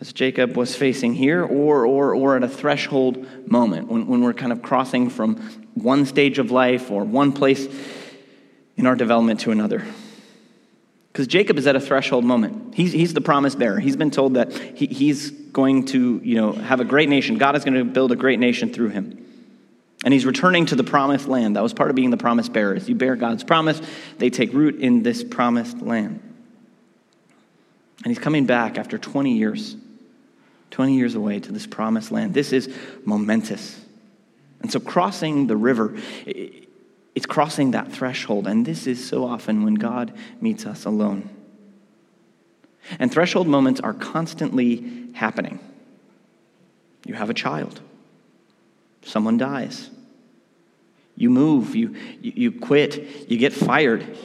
as 0.00 0.12
Jacob 0.12 0.56
was 0.56 0.74
facing 0.74 1.14
here, 1.14 1.42
or, 1.42 1.86
or, 1.86 2.14
or 2.14 2.36
at 2.36 2.42
a 2.42 2.48
threshold 2.48 3.26
moment 3.50 3.88
when, 3.88 4.06
when 4.06 4.22
we're 4.22 4.34
kind 4.34 4.52
of 4.52 4.60
crossing 4.60 5.08
from 5.08 5.36
one 5.74 6.04
stage 6.06 6.38
of 6.38 6.50
life 6.50 6.90
or 6.90 7.04
one 7.04 7.32
place 7.32 7.66
in 8.76 8.86
our 8.86 8.96
development 8.96 9.40
to 9.40 9.50
another. 9.50 9.84
Because 11.12 11.28
Jacob 11.28 11.58
is 11.58 11.66
at 11.68 11.76
a 11.76 11.80
threshold 11.80 12.24
moment. 12.24 12.74
He's, 12.74 12.92
he's 12.92 13.14
the 13.14 13.20
promise 13.20 13.54
bearer. 13.54 13.78
He's 13.78 13.94
been 13.94 14.10
told 14.10 14.34
that 14.34 14.52
he, 14.52 14.86
he's 14.86 15.30
going 15.30 15.84
to 15.86 16.20
you 16.24 16.34
know, 16.34 16.52
have 16.52 16.80
a 16.80 16.84
great 16.84 17.08
nation. 17.08 17.38
God 17.38 17.54
is 17.54 17.64
going 17.64 17.74
to 17.74 17.84
build 17.84 18.10
a 18.10 18.16
great 18.16 18.40
nation 18.40 18.72
through 18.72 18.88
him. 18.88 19.24
And 20.04 20.12
he's 20.12 20.26
returning 20.26 20.66
to 20.66 20.76
the 20.76 20.84
promised 20.84 21.28
land. 21.28 21.54
That 21.54 21.62
was 21.62 21.72
part 21.72 21.88
of 21.88 21.96
being 21.96 22.10
the 22.10 22.16
promise 22.16 22.48
bearers. 22.48 22.88
You 22.88 22.96
bear 22.96 23.14
God's 23.14 23.44
promise, 23.44 23.80
they 24.18 24.28
take 24.28 24.52
root 24.52 24.80
in 24.80 25.04
this 25.04 25.22
promised 25.22 25.80
land. 25.80 26.20
And 28.02 28.10
he's 28.10 28.18
coming 28.18 28.44
back 28.44 28.76
after 28.76 28.98
20 28.98 29.38
years, 29.38 29.76
20 30.74 30.96
years 30.96 31.14
away 31.14 31.38
to 31.38 31.52
this 31.52 31.68
promised 31.68 32.10
land. 32.10 32.34
This 32.34 32.52
is 32.52 32.68
momentous. 33.04 33.80
And 34.60 34.72
so 34.72 34.80
crossing 34.80 35.46
the 35.46 35.56
river, 35.56 35.94
it's 36.26 37.26
crossing 37.26 37.70
that 37.70 37.92
threshold, 37.92 38.48
and 38.48 38.66
this 38.66 38.88
is 38.88 39.08
so 39.08 39.24
often 39.24 39.62
when 39.62 39.74
God 39.74 40.12
meets 40.40 40.66
us 40.66 40.84
alone. 40.84 41.30
And 42.98 43.12
threshold 43.12 43.46
moments 43.46 43.80
are 43.80 43.94
constantly 43.94 45.10
happening. 45.12 45.60
You 47.06 47.14
have 47.14 47.30
a 47.30 47.34
child, 47.34 47.80
someone 49.02 49.38
dies, 49.38 49.90
you 51.14 51.30
move, 51.30 51.76
you, 51.76 51.94
you 52.20 52.50
quit, 52.50 53.30
you 53.30 53.38
get 53.38 53.52
fired, 53.52 54.16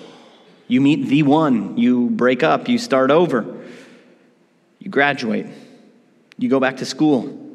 you 0.68 0.82
meet 0.82 1.10
the 1.10 1.22
one, 1.22 1.78
you 1.78 2.10
break 2.10 2.42
up, 2.42 2.68
you 2.68 2.80
start 2.80 3.12
over, 3.12 3.46
you 4.80 4.90
graduate, 4.90 5.46
you 6.40 6.50
go 6.50 6.60
back 6.60 6.78
to 6.78 6.86
school. 6.86 7.48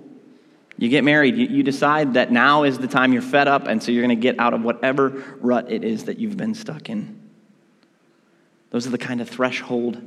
You 0.76 0.88
get 0.88 1.04
married, 1.04 1.36
you, 1.36 1.46
you 1.46 1.62
decide 1.62 2.14
that 2.14 2.32
now 2.32 2.64
is 2.64 2.78
the 2.78 2.88
time 2.88 3.12
you're 3.12 3.22
fed 3.22 3.48
up, 3.48 3.68
and 3.68 3.82
so 3.82 3.92
you're 3.92 4.02
going 4.02 4.16
to 4.16 4.20
get 4.20 4.38
out 4.40 4.54
of 4.54 4.62
whatever 4.62 5.24
rut 5.40 5.70
it 5.70 5.84
is 5.84 6.04
that 6.04 6.18
you've 6.18 6.36
been 6.36 6.54
stuck 6.54 6.90
in. 6.90 7.20
Those 8.70 8.86
are 8.86 8.90
the 8.90 8.98
kind 8.98 9.20
of 9.20 9.28
threshold 9.28 10.02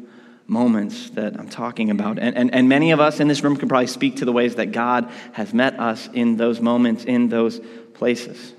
moments 0.46 1.10
that 1.12 1.40
I'm 1.40 1.50
talking 1.50 1.90
about. 1.90 2.20
And, 2.20 2.36
and, 2.36 2.54
and 2.54 2.70
many 2.70 2.92
of 2.92 3.00
us 3.00 3.20
in 3.20 3.28
this 3.28 3.44
room 3.44 3.56
can 3.56 3.70
probably 3.70 3.88
speak 3.88 4.18
to 4.18 4.26
the 4.26 4.32
ways 4.34 4.56
that 4.56 4.72
God 4.72 5.10
has 5.34 5.54
met 5.54 5.80
us 5.80 6.10
in 6.14 6.38
those 6.38 6.60
moments, 6.60 7.06
in 7.06 7.30
those 7.30 7.60
places. 7.94 8.54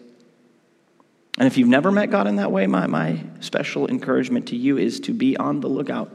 And 1.38 1.46
if 1.46 1.56
you've 1.56 1.68
never 1.68 1.92
met 1.92 2.10
God 2.10 2.26
in 2.26 2.37
that 2.37 2.50
way, 2.50 2.66
my, 2.66 2.87
my 2.87 3.22
special 3.40 3.87
encouragement 3.87 4.48
to 4.48 4.56
you 4.56 4.76
is 4.76 5.00
to 5.00 5.12
be 5.12 5.37
on 5.37 5.60
the 5.60 5.68
lookout 5.68 6.10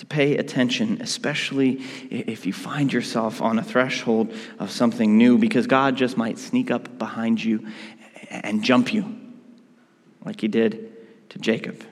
to 0.00 0.06
pay 0.06 0.38
attention, 0.38 1.02
especially 1.02 1.72
if 2.10 2.46
you 2.46 2.54
find 2.54 2.90
yourself 2.90 3.42
on 3.42 3.58
a 3.58 3.62
threshold 3.62 4.32
of 4.58 4.70
something 4.70 5.18
new, 5.18 5.36
because 5.36 5.66
God 5.66 5.94
just 5.94 6.16
might 6.16 6.38
sneak 6.38 6.70
up 6.70 6.98
behind 6.98 7.44
you 7.44 7.68
and 8.30 8.64
jump 8.64 8.94
you 8.94 9.14
like 10.24 10.40
he 10.40 10.48
did 10.48 10.90
to 11.28 11.38
Jacob. 11.38 11.84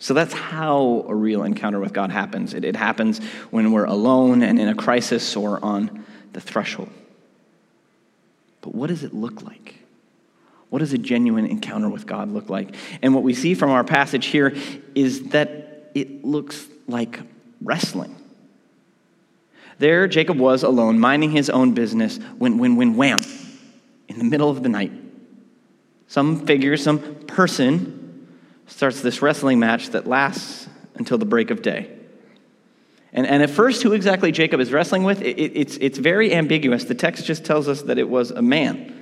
So 0.00 0.12
that's 0.12 0.32
how 0.32 1.06
a 1.08 1.14
real 1.14 1.44
encounter 1.44 1.78
with 1.78 1.92
God 1.92 2.10
happens. 2.10 2.52
It, 2.52 2.64
it 2.64 2.74
happens 2.74 3.20
when 3.52 3.70
we're 3.70 3.84
alone 3.84 4.42
and 4.42 4.58
in 4.58 4.66
a 4.66 4.74
crisis 4.74 5.36
or 5.36 5.64
on 5.64 6.04
the 6.32 6.40
threshold. 6.40 6.90
But 8.60 8.74
what 8.74 8.88
does 8.88 9.04
it 9.04 9.14
look 9.14 9.40
like? 9.42 9.76
What 10.70 10.80
does 10.80 10.92
a 10.92 10.98
genuine 10.98 11.46
encounter 11.46 11.88
with 11.88 12.08
God 12.08 12.32
look 12.32 12.50
like? 12.50 12.74
And 13.02 13.14
what 13.14 13.22
we 13.22 13.34
see 13.34 13.54
from 13.54 13.70
our 13.70 13.84
passage 13.84 14.26
here 14.26 14.52
is 14.96 15.28
that 15.28 15.65
it 15.96 16.24
looks 16.26 16.66
like 16.86 17.20
wrestling. 17.62 18.14
There, 19.78 20.06
Jacob 20.06 20.38
was 20.38 20.62
alone, 20.62 20.98
minding 21.00 21.30
his 21.30 21.48
own 21.48 21.72
business, 21.72 22.18
when, 22.36 22.58
when, 22.58 22.76
when 22.76 22.96
wham, 22.96 23.22
in 24.06 24.18
the 24.18 24.24
middle 24.24 24.50
of 24.50 24.62
the 24.62 24.68
night, 24.68 24.92
some 26.06 26.46
figure, 26.46 26.76
some 26.76 26.98
person 27.26 28.28
starts 28.66 29.00
this 29.00 29.22
wrestling 29.22 29.58
match 29.58 29.90
that 29.90 30.06
lasts 30.06 30.68
until 30.96 31.16
the 31.16 31.24
break 31.24 31.50
of 31.50 31.62
day. 31.62 31.90
And, 33.12 33.26
and 33.26 33.42
at 33.42 33.48
first, 33.48 33.82
who 33.82 33.92
exactly 33.92 34.32
Jacob 34.32 34.60
is 34.60 34.72
wrestling 34.72 35.02
with, 35.02 35.22
it, 35.22 35.38
it, 35.38 35.52
it's, 35.54 35.78
it's 35.78 35.98
very 35.98 36.34
ambiguous. 36.34 36.84
The 36.84 36.94
text 36.94 37.24
just 37.24 37.44
tells 37.44 37.68
us 37.68 37.82
that 37.82 37.96
it 37.96 38.08
was 38.08 38.30
a 38.30 38.42
man. 38.42 38.92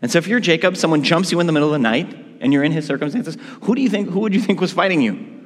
And 0.00 0.10
so 0.10 0.18
if 0.18 0.28
you're 0.28 0.40
Jacob, 0.40 0.76
someone 0.76 1.02
jumps 1.02 1.32
you 1.32 1.40
in 1.40 1.46
the 1.46 1.52
middle 1.52 1.68
of 1.68 1.72
the 1.72 1.78
night, 1.78 2.14
and 2.40 2.52
you're 2.52 2.62
in 2.62 2.72
his 2.72 2.86
circumstances, 2.86 3.36
who 3.62 3.74
do 3.74 3.82
you 3.82 3.88
think, 3.88 4.10
who 4.10 4.20
would 4.20 4.34
you 4.34 4.40
think 4.40 4.60
was 4.60 4.72
fighting 4.72 5.00
you? 5.00 5.39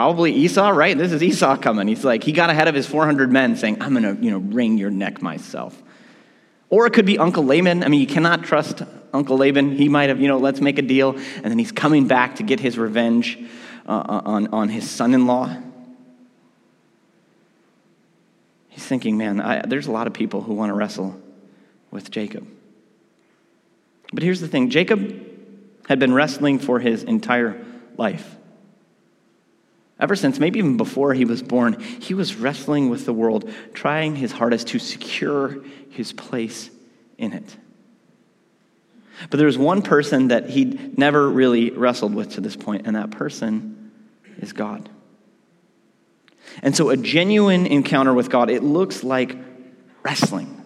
Probably 0.00 0.32
Esau, 0.32 0.70
right? 0.70 0.96
This 0.96 1.12
is 1.12 1.22
Esau 1.22 1.58
coming. 1.58 1.86
He's 1.86 2.06
like, 2.06 2.24
he 2.24 2.32
got 2.32 2.48
ahead 2.48 2.68
of 2.68 2.74
his 2.74 2.86
400 2.86 3.30
men 3.30 3.54
saying, 3.54 3.82
I'm 3.82 3.92
going 3.92 4.16
to, 4.16 4.24
you 4.24 4.30
know, 4.30 4.38
wring 4.38 4.78
your 4.78 4.90
neck 4.90 5.20
myself. 5.20 5.78
Or 6.70 6.86
it 6.86 6.94
could 6.94 7.04
be 7.04 7.18
Uncle 7.18 7.44
Laban. 7.44 7.84
I 7.84 7.88
mean, 7.88 8.00
you 8.00 8.06
cannot 8.06 8.42
trust 8.42 8.80
Uncle 9.12 9.36
Laban. 9.36 9.72
He 9.76 9.90
might 9.90 10.08
have, 10.08 10.18
you 10.18 10.26
know, 10.26 10.38
let's 10.38 10.62
make 10.62 10.78
a 10.78 10.82
deal. 10.82 11.10
And 11.10 11.44
then 11.44 11.58
he's 11.58 11.70
coming 11.70 12.08
back 12.08 12.36
to 12.36 12.42
get 12.42 12.60
his 12.60 12.78
revenge 12.78 13.38
uh, 13.86 14.22
on, 14.24 14.46
on 14.54 14.70
his 14.70 14.88
son 14.88 15.12
in 15.12 15.26
law. 15.26 15.54
He's 18.70 18.86
thinking, 18.86 19.18
man, 19.18 19.38
I, 19.38 19.66
there's 19.66 19.86
a 19.86 19.92
lot 19.92 20.06
of 20.06 20.14
people 20.14 20.40
who 20.40 20.54
want 20.54 20.70
to 20.70 20.74
wrestle 20.74 21.20
with 21.90 22.10
Jacob. 22.10 22.48
But 24.14 24.22
here's 24.22 24.40
the 24.40 24.48
thing 24.48 24.70
Jacob 24.70 25.26
had 25.90 25.98
been 25.98 26.14
wrestling 26.14 26.58
for 26.58 26.80
his 26.80 27.02
entire 27.02 27.62
life. 27.98 28.38
Ever 30.00 30.16
since, 30.16 30.38
maybe 30.38 30.58
even 30.58 30.76
before 30.76 31.12
he 31.12 31.24
was 31.24 31.42
born, 31.42 31.78
he 31.78 32.14
was 32.14 32.34
wrestling 32.34 32.88
with 32.88 33.04
the 33.04 33.12
world, 33.12 33.50
trying 33.74 34.16
his 34.16 34.32
hardest 34.32 34.68
to 34.68 34.78
secure 34.78 35.62
his 35.90 36.12
place 36.12 36.70
in 37.18 37.34
it. 37.34 37.56
But 39.28 39.36
there 39.36 39.46
was 39.46 39.58
one 39.58 39.82
person 39.82 40.28
that 40.28 40.48
he'd 40.48 40.96
never 40.98 41.28
really 41.28 41.70
wrestled 41.70 42.14
with 42.14 42.32
to 42.32 42.40
this 42.40 42.56
point, 42.56 42.86
and 42.86 42.96
that 42.96 43.10
person 43.10 43.92
is 44.38 44.54
God. 44.54 44.88
And 46.62 46.74
so 46.74 46.88
a 46.88 46.96
genuine 46.96 47.66
encounter 47.66 48.14
with 48.14 48.30
God, 48.30 48.48
it 48.48 48.62
looks 48.62 49.04
like 49.04 49.36
wrestling. 50.02 50.56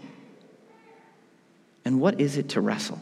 And 1.85 2.00
what 2.00 2.21
is 2.21 2.37
it 2.37 2.50
to 2.50 2.61
wrestle? 2.61 3.00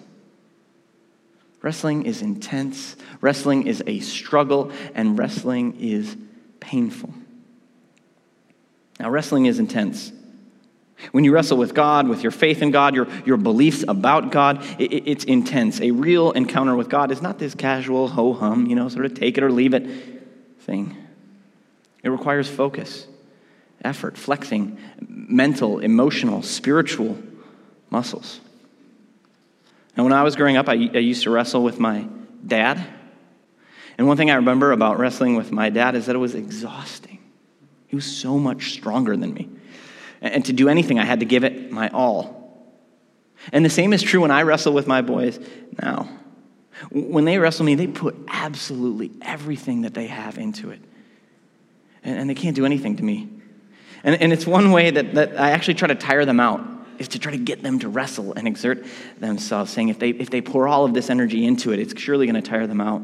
Wrestling 1.62 2.06
is 2.06 2.22
intense, 2.22 2.96
wrestling 3.20 3.68
is 3.68 3.82
a 3.86 4.00
struggle, 4.00 4.72
and 4.94 5.16
wrestling 5.16 5.80
is 5.80 6.16
painful. 6.58 7.14
Now, 8.98 9.10
wrestling 9.10 9.46
is 9.46 9.60
intense. 9.60 10.12
When 11.12 11.24
you 11.24 11.32
wrestle 11.32 11.58
with 11.58 11.74
God, 11.74 12.08
with 12.08 12.22
your 12.22 12.30
faith 12.30 12.62
in 12.62 12.70
God, 12.70 12.94
your, 12.94 13.08
your 13.24 13.36
beliefs 13.36 13.84
about 13.86 14.30
God, 14.30 14.64
it, 14.78 15.08
it's 15.08 15.24
intense. 15.24 15.80
A 15.80 15.90
real 15.90 16.30
encounter 16.32 16.76
with 16.76 16.88
God 16.88 17.10
is 17.10 17.22
not 17.22 17.38
this 17.38 17.54
casual 17.54 18.08
ho 18.08 18.32
hum, 18.32 18.66
you 18.66 18.76
know, 18.76 18.88
sort 18.88 19.06
of 19.06 19.14
take 19.14 19.38
it 19.38 19.44
or 19.44 19.50
leave 19.50 19.74
it 19.74 19.86
thing. 20.60 20.96
It 22.02 22.08
requires 22.10 22.48
focus, 22.48 23.06
effort, 23.84 24.16
flexing 24.16 24.78
mental, 25.00 25.78
emotional, 25.78 26.42
spiritual 26.42 27.18
muscles. 27.90 28.40
And 29.96 30.04
when 30.04 30.12
I 30.12 30.22
was 30.22 30.36
growing 30.36 30.56
up, 30.56 30.68
I, 30.68 30.72
I 30.72 30.98
used 30.98 31.24
to 31.24 31.30
wrestle 31.30 31.62
with 31.62 31.78
my 31.78 32.06
dad. 32.46 32.84
And 33.98 34.06
one 34.06 34.16
thing 34.16 34.30
I 34.30 34.36
remember 34.36 34.72
about 34.72 34.98
wrestling 34.98 35.36
with 35.36 35.52
my 35.52 35.70
dad 35.70 35.94
is 35.94 36.06
that 36.06 36.16
it 36.16 36.18
was 36.18 36.34
exhausting. 36.34 37.18
He 37.86 37.96
was 37.96 38.06
so 38.06 38.38
much 38.38 38.72
stronger 38.72 39.16
than 39.16 39.34
me. 39.34 39.50
And 40.22 40.44
to 40.46 40.52
do 40.52 40.68
anything, 40.68 40.98
I 40.98 41.04
had 41.04 41.20
to 41.20 41.26
give 41.26 41.44
it 41.44 41.70
my 41.70 41.88
all. 41.90 42.42
And 43.52 43.64
the 43.64 43.70
same 43.70 43.92
is 43.92 44.02
true 44.02 44.20
when 44.20 44.30
I 44.30 44.42
wrestle 44.42 44.72
with 44.72 44.86
my 44.86 45.02
boys 45.02 45.38
now. 45.82 46.08
When 46.90 47.24
they 47.24 47.38
wrestle 47.38 47.66
me, 47.66 47.74
they 47.74 47.86
put 47.86 48.16
absolutely 48.28 49.10
everything 49.20 49.82
that 49.82 49.94
they 49.94 50.06
have 50.06 50.38
into 50.38 50.70
it. 50.70 50.80
And, 52.04 52.28
they 52.28 52.34
can't 52.34 52.56
do 52.56 52.64
anything 52.66 52.96
to 52.96 53.02
me. 53.02 53.28
And, 54.02 54.20
and 54.20 54.32
it's 54.32 54.46
one 54.46 54.72
way 54.72 54.90
that, 54.90 55.14
that 55.14 55.38
I 55.38 55.50
actually 55.50 55.74
try 55.74 55.88
to 55.88 55.94
tire 55.94 56.24
them 56.24 56.40
out 56.40 56.60
is 56.98 57.08
to 57.08 57.18
try 57.18 57.32
to 57.32 57.38
get 57.38 57.62
them 57.62 57.78
to 57.80 57.88
wrestle 57.88 58.32
and 58.34 58.46
exert 58.46 58.86
themselves, 59.18 59.70
saying 59.70 59.88
if 59.88 59.98
they, 59.98 60.10
if 60.10 60.30
they 60.30 60.40
pour 60.40 60.68
all 60.68 60.84
of 60.84 60.94
this 60.94 61.10
energy 61.10 61.44
into 61.44 61.72
it, 61.72 61.78
it's 61.78 62.00
surely 62.00 62.26
going 62.26 62.40
to 62.40 62.48
tire 62.48 62.66
them 62.66 62.80
out. 62.80 63.02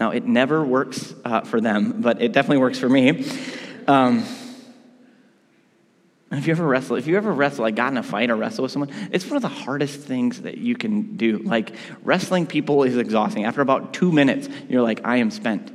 Now, 0.00 0.10
it 0.10 0.24
never 0.24 0.64
works 0.64 1.14
uh, 1.24 1.42
for 1.42 1.60
them, 1.60 2.00
but 2.02 2.20
it 2.20 2.32
definitely 2.32 2.58
works 2.58 2.78
for 2.78 2.88
me. 2.88 3.24
Um, 3.86 4.24
if 6.32 6.46
you 6.46 6.52
ever 6.52 6.66
wrestle, 6.66 6.96
if 6.96 7.06
you 7.06 7.16
ever 7.16 7.32
wrestle, 7.32 7.62
like 7.62 7.76
got 7.76 7.92
in 7.92 7.98
a 7.98 8.02
fight 8.02 8.30
or 8.30 8.36
wrestle 8.36 8.62
with 8.62 8.72
someone, 8.72 8.90
it's 9.12 9.26
one 9.26 9.36
of 9.36 9.42
the 9.42 9.48
hardest 9.48 10.00
things 10.00 10.42
that 10.42 10.58
you 10.58 10.74
can 10.74 11.16
do. 11.16 11.38
Like 11.38 11.74
wrestling 12.02 12.46
people 12.46 12.82
is 12.82 12.96
exhausting. 12.96 13.44
After 13.44 13.60
about 13.60 13.94
two 13.94 14.10
minutes, 14.10 14.48
you're 14.68 14.82
like, 14.82 15.00
I 15.04 15.18
am 15.18 15.30
spent. 15.30 15.73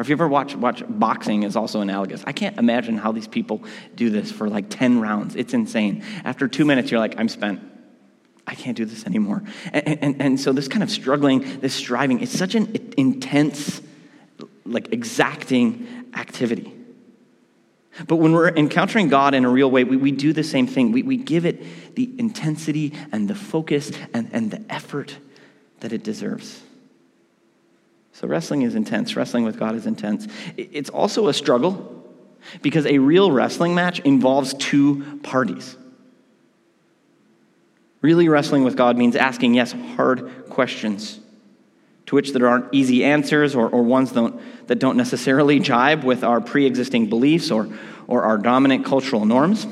Or 0.00 0.02
if 0.02 0.08
you 0.08 0.14
ever 0.14 0.28
watch, 0.28 0.56
watch 0.56 0.82
boxing 0.88 1.42
is 1.42 1.56
also 1.56 1.82
analogous. 1.82 2.24
I 2.26 2.32
can't 2.32 2.56
imagine 2.56 2.96
how 2.96 3.12
these 3.12 3.28
people 3.28 3.62
do 3.94 4.08
this 4.08 4.32
for 4.32 4.48
like 4.48 4.70
10 4.70 4.98
rounds. 4.98 5.36
It's 5.36 5.52
insane. 5.52 6.02
After 6.24 6.48
two 6.48 6.64
minutes, 6.64 6.90
you're 6.90 6.98
like, 6.98 7.20
I'm 7.20 7.28
spent. 7.28 7.60
I 8.46 8.54
can't 8.54 8.78
do 8.78 8.86
this 8.86 9.04
anymore. 9.04 9.42
And, 9.74 9.98
and, 10.02 10.22
and 10.22 10.40
so 10.40 10.54
this 10.54 10.68
kind 10.68 10.82
of 10.82 10.90
struggling, 10.90 11.60
this 11.60 11.74
striving, 11.74 12.22
it's 12.22 12.32
such 12.32 12.54
an 12.54 12.94
intense, 12.96 13.82
like 14.64 14.90
exacting 14.90 16.06
activity. 16.14 16.72
But 18.06 18.16
when 18.16 18.32
we're 18.32 18.48
encountering 18.48 19.08
God 19.08 19.34
in 19.34 19.44
a 19.44 19.50
real 19.50 19.70
way, 19.70 19.84
we, 19.84 19.98
we 19.98 20.12
do 20.12 20.32
the 20.32 20.44
same 20.44 20.66
thing. 20.66 20.92
We, 20.92 21.02
we 21.02 21.18
give 21.18 21.44
it 21.44 21.94
the 21.94 22.10
intensity 22.18 22.94
and 23.12 23.28
the 23.28 23.34
focus 23.34 23.92
and, 24.14 24.30
and 24.32 24.50
the 24.50 24.62
effort 24.70 25.18
that 25.80 25.92
it 25.92 26.02
deserves. 26.02 26.62
So, 28.20 28.28
wrestling 28.28 28.62
is 28.62 28.74
intense. 28.74 29.16
Wrestling 29.16 29.44
with 29.44 29.58
God 29.58 29.74
is 29.74 29.86
intense. 29.86 30.28
It's 30.58 30.90
also 30.90 31.28
a 31.28 31.32
struggle 31.32 32.04
because 32.60 32.84
a 32.84 32.98
real 32.98 33.32
wrestling 33.32 33.74
match 33.74 34.00
involves 34.00 34.52
two 34.52 35.18
parties. 35.22 35.74
Really 38.02 38.28
wrestling 38.28 38.62
with 38.62 38.76
God 38.76 38.98
means 38.98 39.16
asking, 39.16 39.54
yes, 39.54 39.72
hard 39.96 40.50
questions 40.50 41.18
to 42.06 42.14
which 42.14 42.34
there 42.34 42.46
aren't 42.46 42.66
easy 42.72 43.04
answers 43.04 43.54
or, 43.54 43.70
or 43.70 43.82
ones 43.82 44.12
don't, 44.12 44.38
that 44.66 44.78
don't 44.78 44.98
necessarily 44.98 45.58
jibe 45.58 46.04
with 46.04 46.22
our 46.22 46.42
pre 46.42 46.66
existing 46.66 47.08
beliefs 47.08 47.50
or, 47.50 47.70
or 48.06 48.24
our 48.24 48.36
dominant 48.36 48.84
cultural 48.84 49.24
norms. 49.24 49.66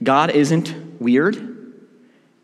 God 0.00 0.30
isn't 0.30 1.00
weird 1.00 1.51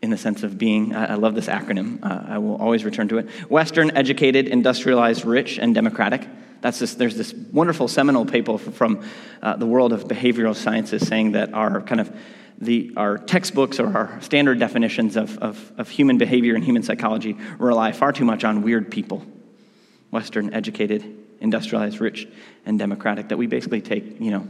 in 0.01 0.09
the 0.09 0.17
sense 0.17 0.43
of 0.43 0.57
being, 0.57 0.95
I 0.95 1.15
love 1.15 1.35
this 1.35 1.47
acronym, 1.47 2.03
uh, 2.03 2.33
I 2.33 2.37
will 2.37 2.55
always 2.55 2.85
return 2.85 3.09
to 3.09 3.17
it 3.17 3.29
Western, 3.49 3.91
educated, 3.97 4.47
industrialized, 4.47 5.25
rich, 5.25 5.57
and 5.57 5.75
democratic. 5.75 6.25
That's 6.61 6.79
this, 6.79 6.95
there's 6.95 7.15
this 7.15 7.33
wonderful 7.33 7.87
seminal 7.87 8.25
paper 8.25 8.57
from 8.57 9.03
uh, 9.41 9.55
the 9.55 9.65
world 9.65 9.93
of 9.93 10.05
behavioral 10.05 10.55
sciences 10.55 11.07
saying 11.07 11.33
that 11.33 11.53
our 11.53 11.81
kind 11.81 12.01
of 12.01 12.15
the, 12.59 12.91
our 12.97 13.17
textbooks 13.17 13.79
or 13.79 13.95
our 13.95 14.21
standard 14.21 14.59
definitions 14.59 15.15
of, 15.15 15.37
of, 15.39 15.71
of 15.77 15.89
human 15.89 16.17
behavior 16.17 16.55
and 16.55 16.63
human 16.63 16.83
psychology 16.83 17.37
rely 17.57 17.93
far 17.93 18.11
too 18.11 18.25
much 18.25 18.43
on 18.43 18.61
weird 18.63 18.91
people, 18.91 19.25
Western, 20.11 20.53
educated, 20.53 21.17
industrialized, 21.39 22.01
rich, 22.01 22.27
and 22.65 22.77
democratic, 22.77 23.29
that 23.29 23.37
we 23.37 23.47
basically 23.47 23.81
take, 23.81 24.19
you 24.19 24.31
know, 24.31 24.47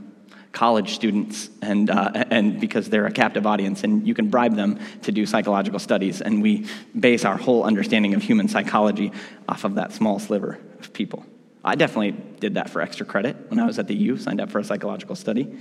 college 0.52 0.96
students, 0.96 1.50
and, 1.62 1.90
uh, 1.90 2.12
and 2.32 2.60
because 2.60 2.90
they're 2.90 3.06
a 3.06 3.12
captive 3.12 3.46
audience, 3.46 3.84
and 3.84 4.08
you 4.08 4.14
can 4.14 4.30
bribe 4.30 4.56
them 4.56 4.80
to 5.04 5.12
do 5.12 5.26
psychological 5.26 5.80
studies, 5.80 6.22
and 6.22 6.42
we 6.42 6.66
base 7.00 7.24
our 7.24 7.38
whole 7.38 7.64
understanding 7.64 8.14
of 8.14 8.24
human 8.24 8.48
psychology 8.48 9.12
off 9.48 9.64
of 9.64 9.76
that 9.76 9.94
small 9.94 10.20
sliver 10.20 10.58
of 10.80 10.92
people. 10.94 11.26
I 11.64 11.76
definitely 11.76 12.12
did 12.40 12.56
that 12.56 12.70
for 12.70 12.82
extra 12.82 13.06
credit 13.06 13.36
when 13.50 13.60
I 13.60 13.66
was 13.66 13.80
at 13.80 13.88
the 13.88 13.96
U, 13.96 14.18
signed 14.18 14.42
up 14.42 14.50
for 14.50 14.60
a 14.60 14.64
psychological 14.64 15.16
study. 15.16 15.56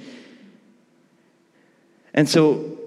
And 2.15 2.29
so, 2.29 2.79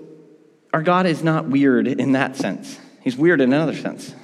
our 0.74 0.82
God 0.82 1.06
is 1.06 1.22
not 1.22 1.46
weird 1.48 1.88
in 1.88 2.14
that 2.14 2.36
sense. 2.38 2.80
He's 3.02 3.18
weird 3.18 3.42
in 3.42 3.52
another 3.54 3.76
sense. 3.76 4.16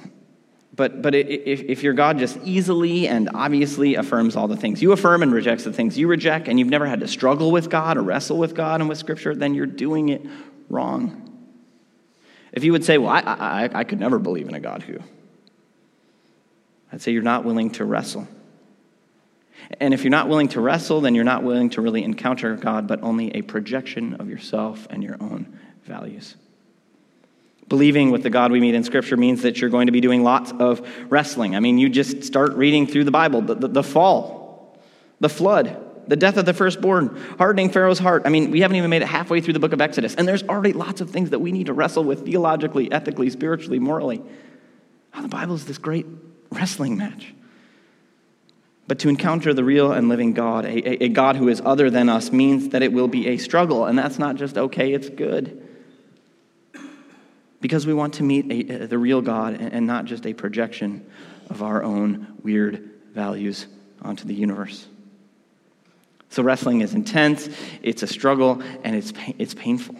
But, 0.78 1.02
but 1.02 1.12
if, 1.12 1.62
if 1.62 1.82
your 1.82 1.92
God 1.92 2.20
just 2.20 2.38
easily 2.44 3.08
and 3.08 3.30
obviously 3.34 3.96
affirms 3.96 4.36
all 4.36 4.46
the 4.46 4.56
things 4.56 4.80
you 4.80 4.92
affirm 4.92 5.24
and 5.24 5.32
rejects 5.32 5.64
the 5.64 5.72
things 5.72 5.98
you 5.98 6.06
reject, 6.06 6.46
and 6.46 6.56
you've 6.56 6.68
never 6.68 6.86
had 6.86 7.00
to 7.00 7.08
struggle 7.08 7.50
with 7.50 7.68
God 7.68 7.96
or 7.96 8.02
wrestle 8.02 8.38
with 8.38 8.54
God 8.54 8.80
and 8.80 8.88
with 8.88 8.96
Scripture, 8.96 9.34
then 9.34 9.54
you're 9.54 9.66
doing 9.66 10.10
it 10.10 10.24
wrong. 10.68 11.48
If 12.52 12.62
you 12.62 12.70
would 12.70 12.84
say, 12.84 12.96
Well, 12.96 13.10
I, 13.10 13.18
I, 13.18 13.70
I 13.74 13.82
could 13.82 13.98
never 13.98 14.20
believe 14.20 14.48
in 14.48 14.54
a 14.54 14.60
God 14.60 14.84
who, 14.84 15.00
I'd 16.92 17.02
say 17.02 17.10
you're 17.10 17.22
not 17.22 17.44
willing 17.44 17.70
to 17.70 17.84
wrestle. 17.84 18.28
And 19.80 19.92
if 19.92 20.04
you're 20.04 20.12
not 20.12 20.28
willing 20.28 20.46
to 20.50 20.60
wrestle, 20.60 21.00
then 21.00 21.16
you're 21.16 21.24
not 21.24 21.42
willing 21.42 21.70
to 21.70 21.80
really 21.80 22.04
encounter 22.04 22.54
God, 22.54 22.86
but 22.86 23.02
only 23.02 23.34
a 23.34 23.42
projection 23.42 24.14
of 24.14 24.30
yourself 24.30 24.86
and 24.90 25.02
your 25.02 25.16
own 25.20 25.58
values. 25.82 26.36
Believing 27.68 28.10
with 28.10 28.22
the 28.22 28.30
God 28.30 28.50
we 28.50 28.60
meet 28.60 28.74
in 28.74 28.82
Scripture 28.82 29.16
means 29.16 29.42
that 29.42 29.60
you're 29.60 29.68
going 29.68 29.86
to 29.86 29.92
be 29.92 30.00
doing 30.00 30.22
lots 30.22 30.52
of 30.58 30.86
wrestling. 31.10 31.54
I 31.54 31.60
mean, 31.60 31.76
you 31.76 31.90
just 31.90 32.24
start 32.24 32.54
reading 32.54 32.86
through 32.86 33.04
the 33.04 33.10
Bible 33.10 33.42
the, 33.42 33.54
the, 33.54 33.68
the 33.68 33.82
fall, 33.82 34.78
the 35.20 35.28
flood, 35.28 35.84
the 36.06 36.16
death 36.16 36.38
of 36.38 36.46
the 36.46 36.54
firstborn, 36.54 37.14
hardening 37.36 37.70
Pharaoh's 37.70 37.98
heart. 37.98 38.22
I 38.24 38.30
mean, 38.30 38.50
we 38.50 38.62
haven't 38.62 38.76
even 38.78 38.88
made 38.88 39.02
it 39.02 39.08
halfway 39.08 39.42
through 39.42 39.52
the 39.52 39.60
book 39.60 39.74
of 39.74 39.82
Exodus, 39.82 40.14
and 40.14 40.26
there's 40.26 40.42
already 40.44 40.72
lots 40.72 41.02
of 41.02 41.10
things 41.10 41.28
that 41.30 41.40
we 41.40 41.52
need 41.52 41.66
to 41.66 41.74
wrestle 41.74 42.04
with 42.04 42.24
theologically, 42.24 42.90
ethically, 42.90 43.28
spiritually, 43.28 43.78
morally. 43.78 44.22
Oh, 45.14 45.20
the 45.20 45.28
Bible 45.28 45.54
is 45.54 45.66
this 45.66 45.78
great 45.78 46.06
wrestling 46.50 46.96
match. 46.96 47.34
But 48.86 49.00
to 49.00 49.10
encounter 49.10 49.52
the 49.52 49.64
real 49.64 49.92
and 49.92 50.08
living 50.08 50.32
God, 50.32 50.64
a, 50.64 51.04
a, 51.04 51.08
God 51.10 51.36
who 51.36 51.48
is 51.48 51.60
other 51.62 51.90
than 51.90 52.08
us, 52.08 52.32
means 52.32 52.70
that 52.70 52.82
it 52.82 52.94
will 52.94 53.08
be 53.08 53.28
a 53.28 53.36
struggle. 53.36 53.84
And 53.84 53.98
that's 53.98 54.18
not 54.18 54.36
just 54.36 54.56
okay, 54.56 54.94
it's 54.94 55.10
good 55.10 55.67
because 57.60 57.86
we 57.86 57.94
want 57.94 58.14
to 58.14 58.22
meet 58.22 58.70
a, 58.70 58.86
the 58.86 58.98
real 58.98 59.20
God 59.20 59.54
and 59.60 59.86
not 59.86 60.04
just 60.04 60.26
a 60.26 60.32
projection 60.32 61.04
of 61.50 61.62
our 61.62 61.82
own 61.82 62.38
weird 62.42 62.90
values 63.12 63.66
onto 64.02 64.26
the 64.26 64.34
universe. 64.34 64.86
So, 66.30 66.42
wrestling 66.42 66.82
is 66.82 66.94
intense, 66.94 67.48
it's 67.82 68.02
a 68.02 68.06
struggle, 68.06 68.62
and 68.84 68.94
it's, 68.94 69.12
it's 69.38 69.54
painful. 69.54 69.96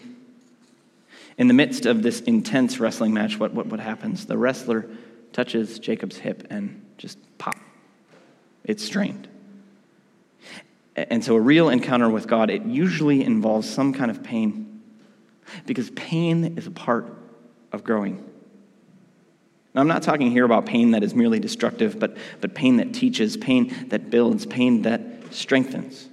In 1.38 1.49
the 1.49 1.55
midst 1.55 1.87
of 1.87 2.03
this 2.03 2.21
intense 2.21 2.79
wrestling 2.79 3.14
match, 3.14 3.38
what, 3.38 3.55
what, 3.55 3.66
what 3.66 3.81
happens? 3.81 4.27
The 4.27 4.37
wrestler 4.37 4.87
touches 5.33 5.79
Jacob's 5.79 6.18
hip 6.18 6.47
and 6.51 6.85
just 6.99 7.18
pop. 7.38 7.57
It's 8.64 8.85
strained. 8.85 9.27
And 10.97 11.25
so, 11.25 11.35
a 11.37 11.40
real 11.40 11.71
encounter 11.71 12.11
with 12.11 12.27
God, 12.27 12.51
it 12.51 12.62
usually 12.62 13.25
involves 13.25 13.68
some 13.68 13.94
kind 13.94 14.11
of 14.11 14.23
pain 14.23 14.83
because 15.64 15.90
pain 15.90 16.59
is 16.59 16.66
a 16.66 16.71
part 16.71 17.17
of 17.72 17.85
growing. 17.85 18.24
Now, 19.74 19.83
I'm 19.83 19.88
not 19.88 20.02
talking 20.02 20.31
here 20.31 20.44
about 20.44 20.66
pain 20.66 20.92
that 20.92 21.02
is 21.02 21.14
merely 21.14 21.38
destructive, 21.38 21.98
but, 21.98 22.16
but 22.40 22.54
pain 22.54 22.76
that 22.78 22.94
teaches, 22.94 23.37
pain 23.37 23.88
that 23.88 24.11
builds, 24.11 24.46
pain 24.46 24.83
that 24.83 25.02
strengthens. 25.31 26.09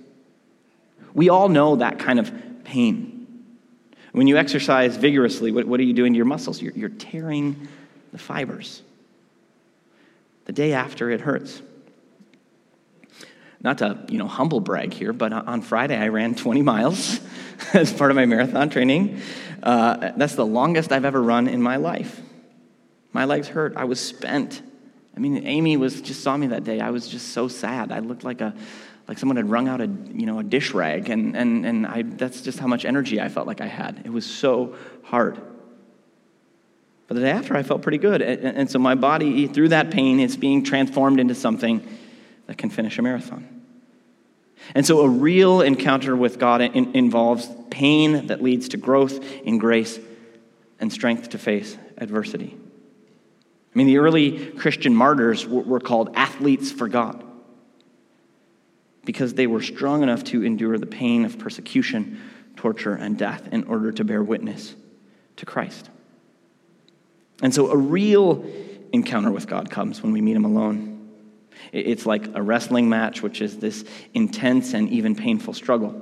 We 1.13 1.29
all 1.29 1.49
know 1.49 1.77
that 1.77 1.97
kind 1.97 2.19
of 2.19 2.31
pain. 2.63 3.27
When 4.11 4.27
you 4.27 4.37
exercise 4.37 4.97
vigorously, 4.97 5.51
what, 5.51 5.65
what 5.65 5.79
are 5.79 5.83
you 5.83 5.93
doing 5.93 6.13
to 6.13 6.17
your 6.17 6.25
muscles? 6.25 6.61
You're, 6.61 6.73
you're 6.73 6.89
tearing 6.89 7.67
the 8.11 8.17
fibers. 8.17 8.81
The 10.45 10.53
day 10.53 10.73
after, 10.73 11.09
it 11.09 11.21
hurts. 11.21 11.61
Not 13.65 13.79
to, 13.79 13.97
you 14.09 14.19
know, 14.19 14.27
humble 14.27 14.59
brag 14.59 14.93
here, 14.93 15.11
but 15.11 15.33
on 15.33 15.63
Friday 15.63 15.97
I 15.97 16.09
ran 16.09 16.35
20 16.35 16.61
miles 16.61 17.19
as 17.73 17.91
part 17.91 18.11
of 18.11 18.15
my 18.15 18.27
marathon 18.27 18.69
training. 18.69 19.19
Uh, 19.63 20.11
that's 20.15 20.35
the 20.35 20.45
longest 20.45 20.91
I've 20.91 21.03
ever 21.03 21.19
run 21.19 21.47
in 21.47 21.63
my 21.63 21.77
life. 21.77 22.21
My 23.11 23.25
legs 23.25 23.47
hurt. 23.47 23.75
I 23.75 23.85
was 23.85 23.99
spent. 23.99 24.61
I 25.17 25.19
mean, 25.19 25.47
Amy 25.47 25.77
was 25.77 25.99
just 25.99 26.21
saw 26.21 26.37
me 26.37 26.45
that 26.47 26.63
day. 26.63 26.79
I 26.79 26.91
was 26.91 27.07
just 27.07 27.29
so 27.29 27.47
sad. 27.47 27.91
I 27.91 27.99
looked 27.99 28.23
like 28.23 28.39
a 28.39 28.53
like 29.07 29.17
someone 29.17 29.37
had 29.37 29.49
wrung 29.49 29.67
out 29.67 29.81
a 29.81 29.87
you 29.87 30.27
know 30.27 30.37
a 30.37 30.43
dish 30.43 30.75
rag, 30.75 31.09
and 31.09 31.35
and 31.35 31.65
and 31.65 31.87
I 31.87 32.03
that's 32.03 32.41
just 32.41 32.59
how 32.59 32.67
much 32.67 32.85
energy 32.85 33.19
I 33.19 33.29
felt 33.29 33.47
like 33.47 33.61
I 33.61 33.67
had. 33.67 34.03
It 34.05 34.11
was 34.11 34.27
so 34.27 34.75
hard. 35.01 35.41
But 37.07 37.15
the 37.15 37.21
day 37.21 37.31
after, 37.31 37.55
I 37.55 37.63
felt 37.63 37.81
pretty 37.81 37.97
good, 37.97 38.21
and, 38.21 38.57
and 38.57 38.69
so 38.69 38.77
my 38.77 38.93
body, 38.93 39.47
through 39.47 39.69
that 39.69 39.89
pain, 39.89 40.19
is 40.19 40.37
being 40.37 40.63
transformed 40.63 41.19
into 41.19 41.33
something 41.33 41.81
that 42.45 42.59
can 42.59 42.69
finish 42.69 42.99
a 42.99 43.01
marathon. 43.01 43.54
And 44.73 44.85
so 44.85 45.01
a 45.01 45.09
real 45.09 45.61
encounter 45.61 46.15
with 46.15 46.39
God 46.39 46.61
in, 46.61 46.95
involves 46.95 47.47
pain 47.69 48.27
that 48.27 48.41
leads 48.41 48.69
to 48.69 48.77
growth 48.77 49.23
in 49.43 49.57
grace 49.57 49.99
and 50.79 50.91
strength 50.91 51.29
to 51.29 51.37
face 51.37 51.77
adversity. 51.97 52.57
I 52.57 53.77
mean, 53.77 53.87
the 53.87 53.97
early 53.97 54.51
Christian 54.51 54.95
martyrs 54.95 55.45
were, 55.45 55.61
were 55.61 55.79
called 55.79 56.11
athletes 56.15 56.71
for 56.71 56.87
God 56.87 57.23
because 59.03 59.33
they 59.33 59.47
were 59.47 59.61
strong 59.61 60.01
enough 60.01 60.23
to 60.25 60.43
endure 60.43 60.77
the 60.77 60.85
pain 60.85 61.25
of 61.25 61.37
persecution, 61.37 62.19
torture, 62.55 62.95
and 62.95 63.17
death 63.17 63.47
in 63.51 63.65
order 63.65 63.91
to 63.91 64.03
bear 64.03 64.23
witness 64.23 64.75
to 65.35 65.45
Christ. 65.45 65.89
And 67.41 67.53
so 67.53 67.69
a 67.69 67.77
real 67.77 68.45
encounter 68.93 69.29
with 69.29 69.47
God 69.47 69.69
comes 69.69 70.01
when 70.01 70.11
we 70.13 70.21
meet 70.21 70.35
Him 70.35 70.45
alone. 70.45 70.94
It's 71.71 72.05
like 72.05 72.27
a 72.35 72.41
wrestling 72.41 72.89
match, 72.89 73.21
which 73.21 73.41
is 73.41 73.57
this 73.57 73.85
intense 74.13 74.73
and 74.73 74.89
even 74.89 75.15
painful 75.15 75.53
struggle. 75.53 76.01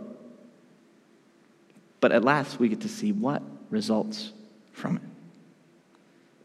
But 2.00 2.12
at 2.12 2.24
last, 2.24 2.60
we 2.60 2.70
get 2.70 2.82
to 2.82 2.90
see 2.90 3.12
what 3.12 3.42
results 3.70 4.34
from 4.74 4.98
it. 4.98 5.04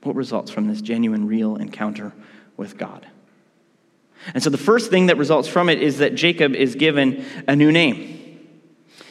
What 0.03 0.15
results 0.15 0.51
from 0.51 0.69
this 0.69 0.81
genuine, 0.81 1.27
real 1.27 1.57
encounter 1.57 2.13
with 2.57 2.79
God? 2.79 3.07
And 4.35 4.43
so, 4.43 4.51
the 4.51 4.59
first 4.59 4.91
thing 4.91 5.07
that 5.07 5.17
results 5.17 5.49
from 5.49 5.69
it 5.69 5.83
is 5.83 5.99
that 5.99 6.15
Jacob 6.15 6.55
is 6.55 6.75
given 6.75 7.25
a 7.47 7.57
new 7.57 7.73
name. 7.73 8.41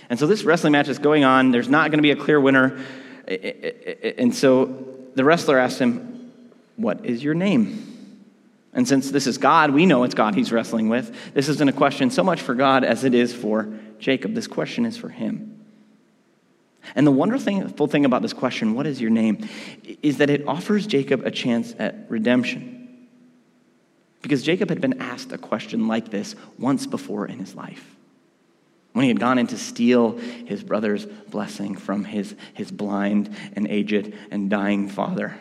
And 0.09 0.17
so, 0.19 0.27
this 0.27 0.43
wrestling 0.43 0.73
match 0.73 0.87
is 0.87 0.99
going 0.99 1.23
on. 1.23 1.51
There's 1.51 1.69
not 1.69 1.91
going 1.91 1.99
to 1.99 2.03
be 2.03 2.11
a 2.11 2.15
clear 2.15 2.39
winner. 2.39 2.79
And 3.27 4.33
so, 4.33 4.65
the 5.15 5.23
wrestler 5.23 5.57
asks 5.57 5.79
him, 5.79 6.31
What 6.75 7.05
is 7.05 7.23
your 7.23 7.33
name? 7.33 7.96
And 8.73 8.87
since 8.87 9.09
this 9.11 9.27
is 9.27 9.37
God, 9.37 9.71
we 9.71 9.85
know 9.85 10.03
it's 10.03 10.13
God 10.13 10.35
he's 10.35 10.51
wrestling 10.51 10.89
with. 10.89 11.33
This 11.33 11.49
isn't 11.49 11.69
a 11.69 11.73
question 11.73 12.09
so 12.11 12.23
much 12.23 12.41
for 12.41 12.53
God 12.53 12.83
as 12.83 13.03
it 13.03 13.15
is 13.15 13.33
for 13.33 13.67
Jacob. 13.99 14.33
This 14.33 14.47
question 14.47 14.85
is 14.85 14.97
for 14.97 15.09
him. 15.09 15.65
And 16.95 17.05
the 17.05 17.11
wonderful 17.11 17.87
thing 17.87 18.05
about 18.05 18.21
this 18.21 18.33
question, 18.33 18.73
what 18.73 18.87
is 18.87 19.01
your 19.01 19.09
name, 19.09 19.47
is 20.01 20.17
that 20.17 20.29
it 20.29 20.47
offers 20.47 20.87
Jacob 20.87 21.25
a 21.25 21.31
chance 21.31 21.73
at 21.79 22.09
redemption. 22.09 23.07
Because 24.21 24.43
Jacob 24.43 24.69
had 24.69 24.81
been 24.81 25.01
asked 25.01 25.31
a 25.31 25.37
question 25.37 25.87
like 25.87 26.11
this 26.11 26.35
once 26.57 26.87
before 26.87 27.27
in 27.27 27.39
his 27.39 27.55
life. 27.55 27.95
When 28.93 29.03
he 29.03 29.09
had 29.09 29.19
gone 29.19 29.37
in 29.37 29.47
to 29.47 29.57
steal 29.57 30.17
his 30.17 30.63
brother's 30.63 31.05
blessing 31.05 31.75
from 31.75 32.03
his, 32.03 32.35
his 32.53 32.71
blind 32.71 33.35
and 33.53 33.67
aged 33.67 34.13
and 34.31 34.49
dying 34.49 34.87
father. 34.87 35.37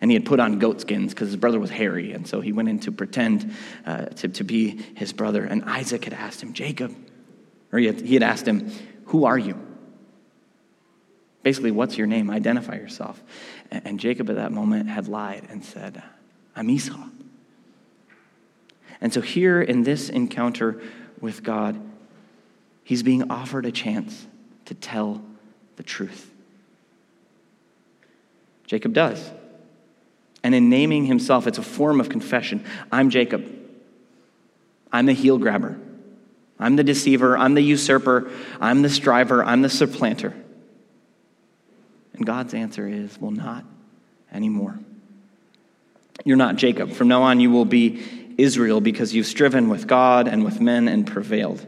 And 0.00 0.10
he 0.10 0.14
had 0.14 0.24
put 0.24 0.40
on 0.40 0.58
goat 0.58 0.80
skins 0.80 1.14
because 1.14 1.28
his 1.28 1.36
brother 1.36 1.58
was 1.58 1.70
hairy. 1.70 2.12
And 2.12 2.26
so 2.26 2.40
he 2.40 2.52
went 2.52 2.68
in 2.68 2.78
to 2.80 2.92
pretend 2.92 3.54
uh, 3.86 4.06
to, 4.06 4.28
to 4.28 4.44
be 4.44 4.80
his 4.94 5.12
brother. 5.12 5.44
And 5.44 5.64
Isaac 5.64 6.04
had 6.04 6.14
asked 6.14 6.42
him, 6.42 6.52
Jacob, 6.52 6.94
or 7.72 7.78
he 7.78 7.86
had, 7.86 8.00
he 8.00 8.14
had 8.14 8.22
asked 8.22 8.46
him, 8.46 8.70
Who 9.06 9.24
are 9.24 9.38
you? 9.38 9.58
Basically, 11.42 11.70
what's 11.70 11.96
your 11.96 12.06
name? 12.06 12.30
Identify 12.30 12.74
yourself. 12.74 13.22
And, 13.70 13.86
and 13.86 14.00
Jacob 14.00 14.28
at 14.30 14.36
that 14.36 14.52
moment 14.52 14.88
had 14.88 15.08
lied 15.08 15.46
and 15.48 15.64
said, 15.64 16.02
I'm 16.54 16.68
Esau. 16.70 17.08
And 19.00 19.12
so 19.12 19.20
here 19.20 19.62
in 19.62 19.84
this 19.84 20.08
encounter 20.08 20.80
with 21.20 21.42
God, 21.42 21.80
he's 22.84 23.02
being 23.02 23.30
offered 23.30 23.64
a 23.66 23.72
chance 23.72 24.26
to 24.64 24.74
tell 24.74 25.22
the 25.76 25.82
truth. 25.82 26.30
Jacob 28.66 28.92
does. 28.92 29.30
And 30.48 30.54
in 30.54 30.70
naming 30.70 31.04
himself, 31.04 31.46
it's 31.46 31.58
a 31.58 31.62
form 31.62 32.00
of 32.00 32.08
confession. 32.08 32.64
I'm 32.90 33.10
Jacob. 33.10 33.46
I'm 34.90 35.04
the 35.04 35.12
heel 35.12 35.36
grabber. 35.36 35.78
I'm 36.58 36.74
the 36.74 36.84
deceiver. 36.84 37.36
I'm 37.36 37.52
the 37.52 37.60
usurper. 37.60 38.30
I'm 38.58 38.80
the 38.80 38.88
striver. 38.88 39.44
I'm 39.44 39.60
the 39.60 39.68
supplanter. 39.68 40.32
And 42.14 42.24
God's 42.24 42.54
answer 42.54 42.88
is, 42.88 43.20
well, 43.20 43.30
not 43.30 43.62
anymore. 44.32 44.78
You're 46.24 46.38
not 46.38 46.56
Jacob. 46.56 46.92
From 46.92 47.08
now 47.08 47.24
on, 47.24 47.40
you 47.40 47.50
will 47.50 47.66
be 47.66 48.34
Israel 48.38 48.80
because 48.80 49.12
you've 49.12 49.26
striven 49.26 49.68
with 49.68 49.86
God 49.86 50.28
and 50.28 50.46
with 50.46 50.62
men 50.62 50.88
and 50.88 51.06
prevailed. 51.06 51.62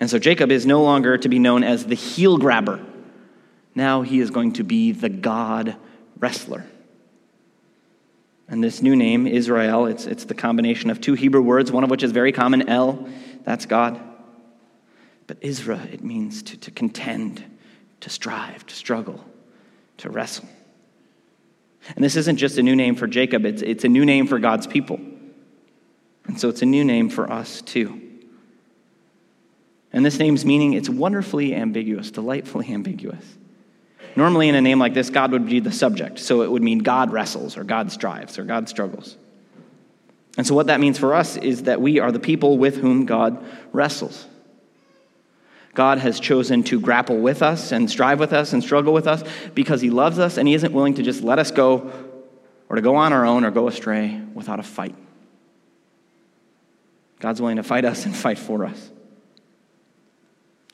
And 0.00 0.10
so 0.10 0.18
Jacob 0.18 0.52
is 0.52 0.66
no 0.66 0.82
longer 0.82 1.16
to 1.16 1.30
be 1.30 1.38
known 1.38 1.64
as 1.64 1.86
the 1.86 1.94
heel 1.94 2.36
grabber. 2.36 2.84
Now 3.74 4.02
he 4.02 4.20
is 4.20 4.30
going 4.30 4.52
to 4.52 4.64
be 4.64 4.92
the 4.92 5.08
God 5.08 5.76
wrestler. 6.18 6.66
And 8.50 8.62
this 8.64 8.82
new 8.82 8.96
name, 8.96 9.28
Israel, 9.28 9.86
it's, 9.86 10.06
it's 10.06 10.24
the 10.24 10.34
combination 10.34 10.90
of 10.90 11.00
two 11.00 11.14
Hebrew 11.14 11.40
words, 11.40 11.70
one 11.70 11.84
of 11.84 11.90
which 11.90 12.02
is 12.02 12.10
very 12.10 12.32
common, 12.32 12.68
El, 12.68 13.08
that's 13.44 13.64
God. 13.64 14.00
But 15.28 15.40
Isra, 15.40 15.92
it 15.94 16.02
means 16.02 16.42
to, 16.42 16.56
to 16.56 16.72
contend, 16.72 17.44
to 18.00 18.10
strive, 18.10 18.66
to 18.66 18.74
struggle, 18.74 19.24
to 19.98 20.10
wrestle. 20.10 20.48
And 21.94 22.04
this 22.04 22.16
isn't 22.16 22.38
just 22.38 22.58
a 22.58 22.62
new 22.62 22.74
name 22.74 22.96
for 22.96 23.06
Jacob, 23.06 23.46
it's, 23.46 23.62
it's 23.62 23.84
a 23.84 23.88
new 23.88 24.04
name 24.04 24.26
for 24.26 24.40
God's 24.40 24.66
people. 24.66 25.00
And 26.26 26.38
so 26.38 26.48
it's 26.48 26.62
a 26.62 26.66
new 26.66 26.84
name 26.84 27.08
for 27.08 27.32
us 27.32 27.62
too. 27.62 28.00
And 29.92 30.04
this 30.04 30.18
name's 30.18 30.44
meaning, 30.44 30.72
it's 30.72 30.88
wonderfully 30.88 31.54
ambiguous, 31.54 32.10
delightfully 32.10 32.66
ambiguous. 32.74 33.24
Normally, 34.16 34.48
in 34.48 34.54
a 34.54 34.60
name 34.60 34.78
like 34.78 34.94
this, 34.94 35.10
God 35.10 35.32
would 35.32 35.46
be 35.46 35.60
the 35.60 35.72
subject. 35.72 36.18
So 36.18 36.42
it 36.42 36.50
would 36.50 36.62
mean 36.62 36.78
God 36.78 37.12
wrestles, 37.12 37.56
or 37.56 37.64
God 37.64 37.92
strives, 37.92 38.38
or 38.38 38.44
God 38.44 38.68
struggles. 38.68 39.16
And 40.36 40.46
so, 40.46 40.54
what 40.54 40.68
that 40.68 40.80
means 40.80 40.98
for 40.98 41.14
us 41.14 41.36
is 41.36 41.64
that 41.64 41.80
we 41.80 41.98
are 41.98 42.12
the 42.12 42.20
people 42.20 42.58
with 42.58 42.76
whom 42.76 43.06
God 43.06 43.44
wrestles. 43.72 44.26
God 45.74 45.98
has 45.98 46.18
chosen 46.18 46.62
to 46.64 46.80
grapple 46.80 47.18
with 47.18 47.42
us 47.42 47.72
and 47.72 47.88
strive 47.88 48.18
with 48.18 48.32
us 48.32 48.52
and 48.52 48.62
struggle 48.62 48.92
with 48.92 49.06
us 49.06 49.22
because 49.54 49.80
He 49.80 49.90
loves 49.90 50.18
us 50.18 50.36
and 50.36 50.48
He 50.48 50.54
isn't 50.54 50.72
willing 50.72 50.94
to 50.94 51.02
just 51.02 51.22
let 51.22 51.38
us 51.38 51.50
go 51.50 51.92
or 52.68 52.76
to 52.76 52.82
go 52.82 52.96
on 52.96 53.12
our 53.12 53.24
own 53.24 53.44
or 53.44 53.50
go 53.50 53.68
astray 53.68 54.20
without 54.34 54.60
a 54.60 54.64
fight. 54.64 54.94
God's 57.18 57.40
willing 57.40 57.56
to 57.56 57.62
fight 57.62 57.84
us 57.84 58.06
and 58.06 58.16
fight 58.16 58.38
for 58.38 58.64
us. 58.64 58.90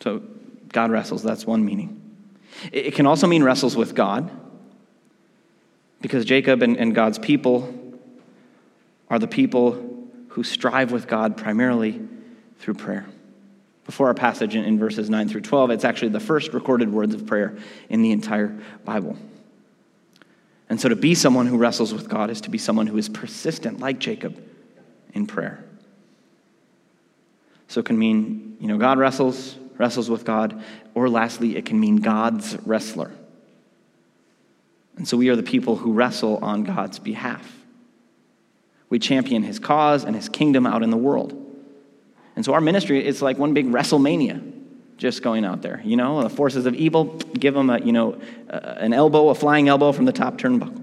So, 0.00 0.22
God 0.68 0.90
wrestles, 0.90 1.22
that's 1.22 1.46
one 1.46 1.64
meaning. 1.64 2.05
It 2.72 2.94
can 2.94 3.06
also 3.06 3.26
mean 3.26 3.42
wrestles 3.42 3.76
with 3.76 3.94
God, 3.94 4.30
because 6.00 6.24
Jacob 6.24 6.62
and, 6.62 6.76
and 6.76 6.94
God's 6.94 7.18
people 7.18 7.72
are 9.08 9.18
the 9.18 9.28
people 9.28 9.82
who 10.28 10.42
strive 10.42 10.92
with 10.92 11.08
God 11.08 11.36
primarily 11.36 12.00
through 12.58 12.74
prayer. 12.74 13.06
Before 13.84 14.08
our 14.08 14.14
passage 14.14 14.54
in, 14.54 14.64
in 14.64 14.78
verses 14.78 15.08
9 15.08 15.28
through 15.28 15.42
12, 15.42 15.70
it's 15.70 15.84
actually 15.84 16.08
the 16.08 16.20
first 16.20 16.52
recorded 16.52 16.92
words 16.92 17.14
of 17.14 17.26
prayer 17.26 17.56
in 17.88 18.02
the 18.02 18.10
entire 18.10 18.58
Bible. 18.84 19.16
And 20.68 20.80
so 20.80 20.88
to 20.88 20.96
be 20.96 21.14
someone 21.14 21.46
who 21.46 21.56
wrestles 21.56 21.94
with 21.94 22.08
God 22.08 22.28
is 22.28 22.40
to 22.42 22.50
be 22.50 22.58
someone 22.58 22.88
who 22.88 22.98
is 22.98 23.08
persistent, 23.08 23.78
like 23.78 23.98
Jacob, 23.98 24.42
in 25.14 25.26
prayer. 25.26 25.64
So 27.68 27.80
it 27.80 27.86
can 27.86 27.98
mean, 27.98 28.56
you 28.60 28.66
know, 28.66 28.76
God 28.76 28.98
wrestles, 28.98 29.56
wrestles 29.78 30.08
with 30.08 30.24
God, 30.24 30.62
or 30.94 31.08
lastly, 31.08 31.56
it 31.56 31.66
can 31.66 31.78
mean 31.78 31.96
God's 31.96 32.56
wrestler. 32.64 33.12
And 34.96 35.06
so 35.06 35.16
we 35.16 35.28
are 35.28 35.36
the 35.36 35.42
people 35.42 35.76
who 35.76 35.92
wrestle 35.92 36.38
on 36.38 36.64
God's 36.64 36.98
behalf. 36.98 37.52
We 38.88 38.98
champion 38.98 39.42
his 39.42 39.58
cause 39.58 40.04
and 40.04 40.16
his 40.16 40.28
kingdom 40.28 40.66
out 40.66 40.82
in 40.82 40.90
the 40.90 40.96
world. 40.96 41.42
And 42.34 42.44
so 42.44 42.54
our 42.54 42.60
ministry 42.60 43.04
is 43.04 43.20
like 43.20 43.38
one 43.38 43.52
big 43.52 43.66
WrestleMania 43.66 44.52
just 44.96 45.22
going 45.22 45.44
out 45.44 45.60
there. 45.60 45.82
You 45.84 45.96
know, 45.96 46.22
the 46.22 46.30
forces 46.30 46.64
of 46.64 46.74
evil, 46.74 47.04
give 47.04 47.52
them 47.52 47.68
a, 47.68 47.78
you 47.80 47.92
know, 47.92 48.20
an 48.48 48.94
elbow, 48.94 49.28
a 49.28 49.34
flying 49.34 49.68
elbow 49.68 49.92
from 49.92 50.06
the 50.06 50.12
top 50.12 50.38
turnbuckle. 50.38 50.82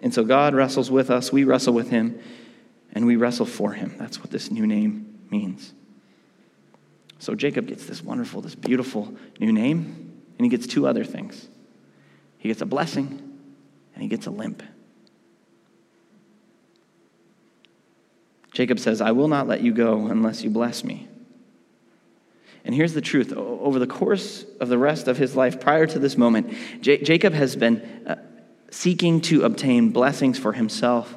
And 0.00 0.14
so 0.14 0.24
God 0.24 0.54
wrestles 0.54 0.90
with 0.90 1.10
us, 1.10 1.32
we 1.32 1.44
wrestle 1.44 1.74
with 1.74 1.90
him, 1.90 2.18
and 2.92 3.06
we 3.06 3.16
wrestle 3.16 3.46
for 3.46 3.72
him. 3.72 3.94
That's 3.98 4.20
what 4.20 4.30
this 4.30 4.50
new 4.50 4.66
name 4.66 5.18
means. 5.30 5.72
So 7.24 7.34
Jacob 7.34 7.66
gets 7.66 7.86
this 7.86 8.02
wonderful, 8.02 8.42
this 8.42 8.54
beautiful 8.54 9.14
new 9.40 9.50
name, 9.50 10.12
and 10.36 10.44
he 10.44 10.50
gets 10.50 10.66
two 10.66 10.86
other 10.86 11.04
things 11.04 11.48
he 12.36 12.48
gets 12.48 12.60
a 12.60 12.66
blessing, 12.66 13.08
and 13.94 14.02
he 14.02 14.08
gets 14.08 14.26
a 14.26 14.30
limp. 14.30 14.62
Jacob 18.52 18.78
says, 18.78 19.00
I 19.00 19.12
will 19.12 19.28
not 19.28 19.48
let 19.48 19.62
you 19.62 19.72
go 19.72 20.06
unless 20.06 20.44
you 20.44 20.50
bless 20.50 20.84
me. 20.84 21.08
And 22.66 22.74
here's 22.74 22.92
the 22.92 23.00
truth 23.00 23.32
over 23.32 23.78
the 23.78 23.86
course 23.86 24.44
of 24.60 24.68
the 24.68 24.76
rest 24.76 25.08
of 25.08 25.16
his 25.16 25.34
life 25.34 25.58
prior 25.58 25.86
to 25.86 25.98
this 25.98 26.18
moment, 26.18 26.54
J- 26.82 27.02
Jacob 27.02 27.32
has 27.32 27.56
been 27.56 27.80
uh, 28.06 28.16
seeking 28.70 29.22
to 29.22 29.44
obtain 29.44 29.88
blessings 29.90 30.38
for 30.38 30.52
himself 30.52 31.14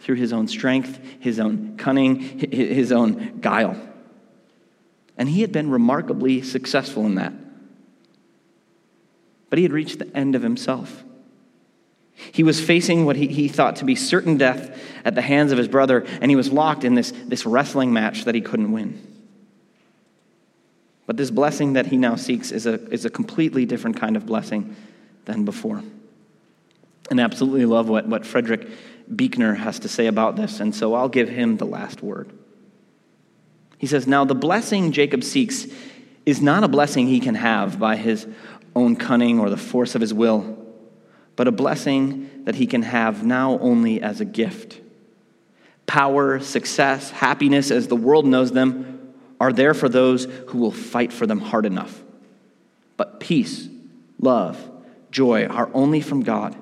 through 0.00 0.16
his 0.16 0.34
own 0.34 0.46
strength, 0.48 1.00
his 1.18 1.40
own 1.40 1.78
cunning, 1.78 2.20
his 2.50 2.92
own 2.92 3.40
guile. 3.40 3.89
And 5.20 5.28
he 5.28 5.42
had 5.42 5.52
been 5.52 5.70
remarkably 5.70 6.40
successful 6.40 7.04
in 7.04 7.16
that. 7.16 7.34
But 9.50 9.58
he 9.58 9.64
had 9.64 9.72
reached 9.72 9.98
the 9.98 10.16
end 10.16 10.34
of 10.34 10.42
himself. 10.42 11.04
He 12.32 12.42
was 12.42 12.58
facing 12.58 13.04
what 13.04 13.16
he, 13.16 13.26
he 13.26 13.46
thought 13.46 13.76
to 13.76 13.84
be 13.84 13.94
certain 13.94 14.38
death 14.38 14.80
at 15.04 15.14
the 15.14 15.20
hands 15.20 15.52
of 15.52 15.58
his 15.58 15.68
brother, 15.68 16.06
and 16.22 16.30
he 16.30 16.36
was 16.36 16.50
locked 16.50 16.84
in 16.84 16.94
this, 16.94 17.12
this 17.26 17.44
wrestling 17.44 17.92
match 17.92 18.24
that 18.24 18.34
he 18.34 18.40
couldn't 18.40 18.72
win. 18.72 18.98
But 21.04 21.18
this 21.18 21.30
blessing 21.30 21.74
that 21.74 21.86
he 21.86 21.98
now 21.98 22.16
seeks 22.16 22.50
is 22.50 22.64
a, 22.64 22.82
is 22.90 23.04
a 23.04 23.10
completely 23.10 23.66
different 23.66 23.98
kind 23.98 24.16
of 24.16 24.24
blessing 24.24 24.74
than 25.26 25.44
before. 25.44 25.82
And 27.10 27.20
I 27.20 27.24
absolutely 27.24 27.66
love 27.66 27.90
what, 27.90 28.06
what 28.06 28.24
Frederick 28.24 28.68
Buechner 29.14 29.52
has 29.54 29.80
to 29.80 29.88
say 29.88 30.06
about 30.06 30.36
this, 30.36 30.60
and 30.60 30.74
so 30.74 30.94
I'll 30.94 31.10
give 31.10 31.28
him 31.28 31.58
the 31.58 31.66
last 31.66 32.02
word. 32.02 32.32
He 33.80 33.86
says, 33.86 34.06
Now 34.06 34.26
the 34.26 34.34
blessing 34.34 34.92
Jacob 34.92 35.24
seeks 35.24 35.66
is 36.26 36.42
not 36.42 36.62
a 36.62 36.68
blessing 36.68 37.06
he 37.06 37.18
can 37.18 37.34
have 37.34 37.78
by 37.78 37.96
his 37.96 38.26
own 38.76 38.94
cunning 38.94 39.40
or 39.40 39.48
the 39.48 39.56
force 39.56 39.94
of 39.94 40.02
his 40.02 40.12
will, 40.12 40.58
but 41.34 41.48
a 41.48 41.52
blessing 41.52 42.44
that 42.44 42.56
he 42.56 42.66
can 42.66 42.82
have 42.82 43.24
now 43.24 43.58
only 43.58 44.02
as 44.02 44.20
a 44.20 44.26
gift. 44.26 44.78
Power, 45.86 46.40
success, 46.40 47.10
happiness 47.10 47.70
as 47.70 47.88
the 47.88 47.96
world 47.96 48.26
knows 48.26 48.52
them 48.52 49.14
are 49.40 49.50
there 49.50 49.72
for 49.72 49.88
those 49.88 50.26
who 50.48 50.58
will 50.58 50.70
fight 50.70 51.10
for 51.10 51.26
them 51.26 51.40
hard 51.40 51.64
enough. 51.64 52.02
But 52.98 53.18
peace, 53.18 53.66
love, 54.18 54.60
joy 55.10 55.46
are 55.46 55.70
only 55.72 56.02
from 56.02 56.22
God. 56.22 56.54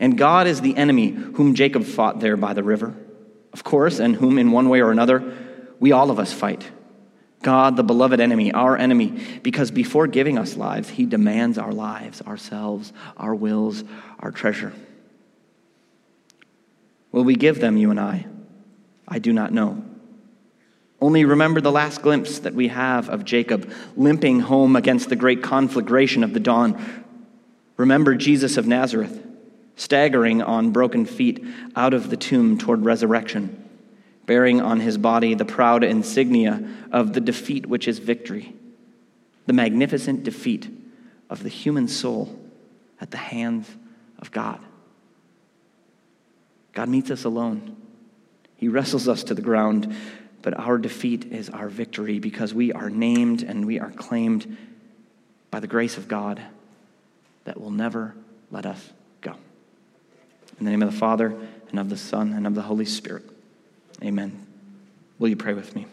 And 0.00 0.16
God 0.16 0.46
is 0.46 0.62
the 0.62 0.78
enemy 0.78 1.10
whom 1.10 1.54
Jacob 1.54 1.84
fought 1.84 2.20
there 2.20 2.38
by 2.38 2.54
the 2.54 2.62
river, 2.62 2.94
of 3.52 3.64
course, 3.64 3.98
and 3.98 4.16
whom 4.16 4.38
in 4.38 4.50
one 4.50 4.70
way 4.70 4.80
or 4.80 4.90
another 4.90 5.45
we 5.80 5.92
all 5.92 6.10
of 6.10 6.18
us 6.18 6.32
fight. 6.32 6.70
God, 7.42 7.76
the 7.76 7.84
beloved 7.84 8.18
enemy, 8.18 8.52
our 8.52 8.76
enemy, 8.76 9.20
because 9.42 9.70
before 9.70 10.06
giving 10.06 10.38
us 10.38 10.56
lives, 10.56 10.88
he 10.88 11.06
demands 11.06 11.58
our 11.58 11.72
lives, 11.72 12.22
ourselves, 12.22 12.92
our 13.16 13.34
wills, 13.34 13.84
our 14.18 14.30
treasure. 14.30 14.72
Will 17.12 17.24
we 17.24 17.36
give 17.36 17.60
them, 17.60 17.76
you 17.76 17.90
and 17.90 18.00
I? 18.00 18.26
I 19.06 19.18
do 19.18 19.32
not 19.32 19.52
know. 19.52 19.84
Only 21.00 21.24
remember 21.24 21.60
the 21.60 21.70
last 21.70 22.02
glimpse 22.02 22.38
that 22.40 22.54
we 22.54 22.68
have 22.68 23.08
of 23.08 23.24
Jacob 23.24 23.70
limping 23.96 24.40
home 24.40 24.74
against 24.76 25.08
the 25.08 25.16
great 25.16 25.42
conflagration 25.42 26.24
of 26.24 26.32
the 26.32 26.40
dawn. 26.40 27.04
Remember 27.76 28.14
Jesus 28.14 28.56
of 28.56 28.66
Nazareth 28.66 29.22
staggering 29.76 30.42
on 30.42 30.70
broken 30.70 31.04
feet 31.04 31.44
out 31.76 31.92
of 31.92 32.08
the 32.08 32.16
tomb 32.16 32.56
toward 32.56 32.84
resurrection, 32.84 33.65
bearing 34.26 34.60
on 34.60 34.80
his 34.80 34.98
body 34.98 35.34
the 35.34 35.44
proud 35.44 35.84
insignia 35.84 36.68
of 36.92 37.12
the 37.12 37.20
defeat 37.20 37.66
which 37.66 37.88
is 37.88 37.98
victory, 37.98 38.54
the 39.46 39.52
magnificent 39.52 40.24
defeat 40.24 40.68
of 41.30 41.42
the 41.42 41.48
human 41.48 41.88
soul 41.88 42.38
at 43.00 43.10
the 43.10 43.16
hands 43.16 43.68
of 44.18 44.30
God. 44.32 44.60
God 46.72 46.88
meets 46.88 47.10
us 47.10 47.24
alone. 47.24 47.76
He 48.56 48.68
wrestles 48.68 49.08
us 49.08 49.24
to 49.24 49.34
the 49.34 49.42
ground, 49.42 49.94
but 50.42 50.58
our 50.58 50.78
defeat 50.78 51.26
is 51.32 51.48
our 51.48 51.68
victory 51.68 52.18
because 52.18 52.52
we 52.52 52.72
are 52.72 52.90
named 52.90 53.42
and 53.42 53.66
we 53.66 53.80
are 53.80 53.90
claimed 53.90 54.56
by 55.50 55.60
the 55.60 55.66
grace 55.66 55.96
of 55.96 56.08
God 56.08 56.40
that 57.44 57.60
will 57.60 57.70
never 57.70 58.14
let 58.50 58.66
us 58.66 58.92
go. 59.20 59.34
in 60.58 60.64
the 60.64 60.70
name 60.70 60.82
of 60.82 60.90
the 60.90 60.98
Father, 60.98 61.34
and 61.70 61.78
of 61.78 61.90
the 61.90 61.96
Son, 61.96 62.32
and 62.32 62.46
of 62.46 62.54
the 62.54 62.62
Holy 62.62 62.84
Spirit. 62.84 63.24
Amen. 64.02 64.46
Will 65.18 65.28
you 65.28 65.36
pray 65.36 65.54
with 65.54 65.74
me? 65.74 65.86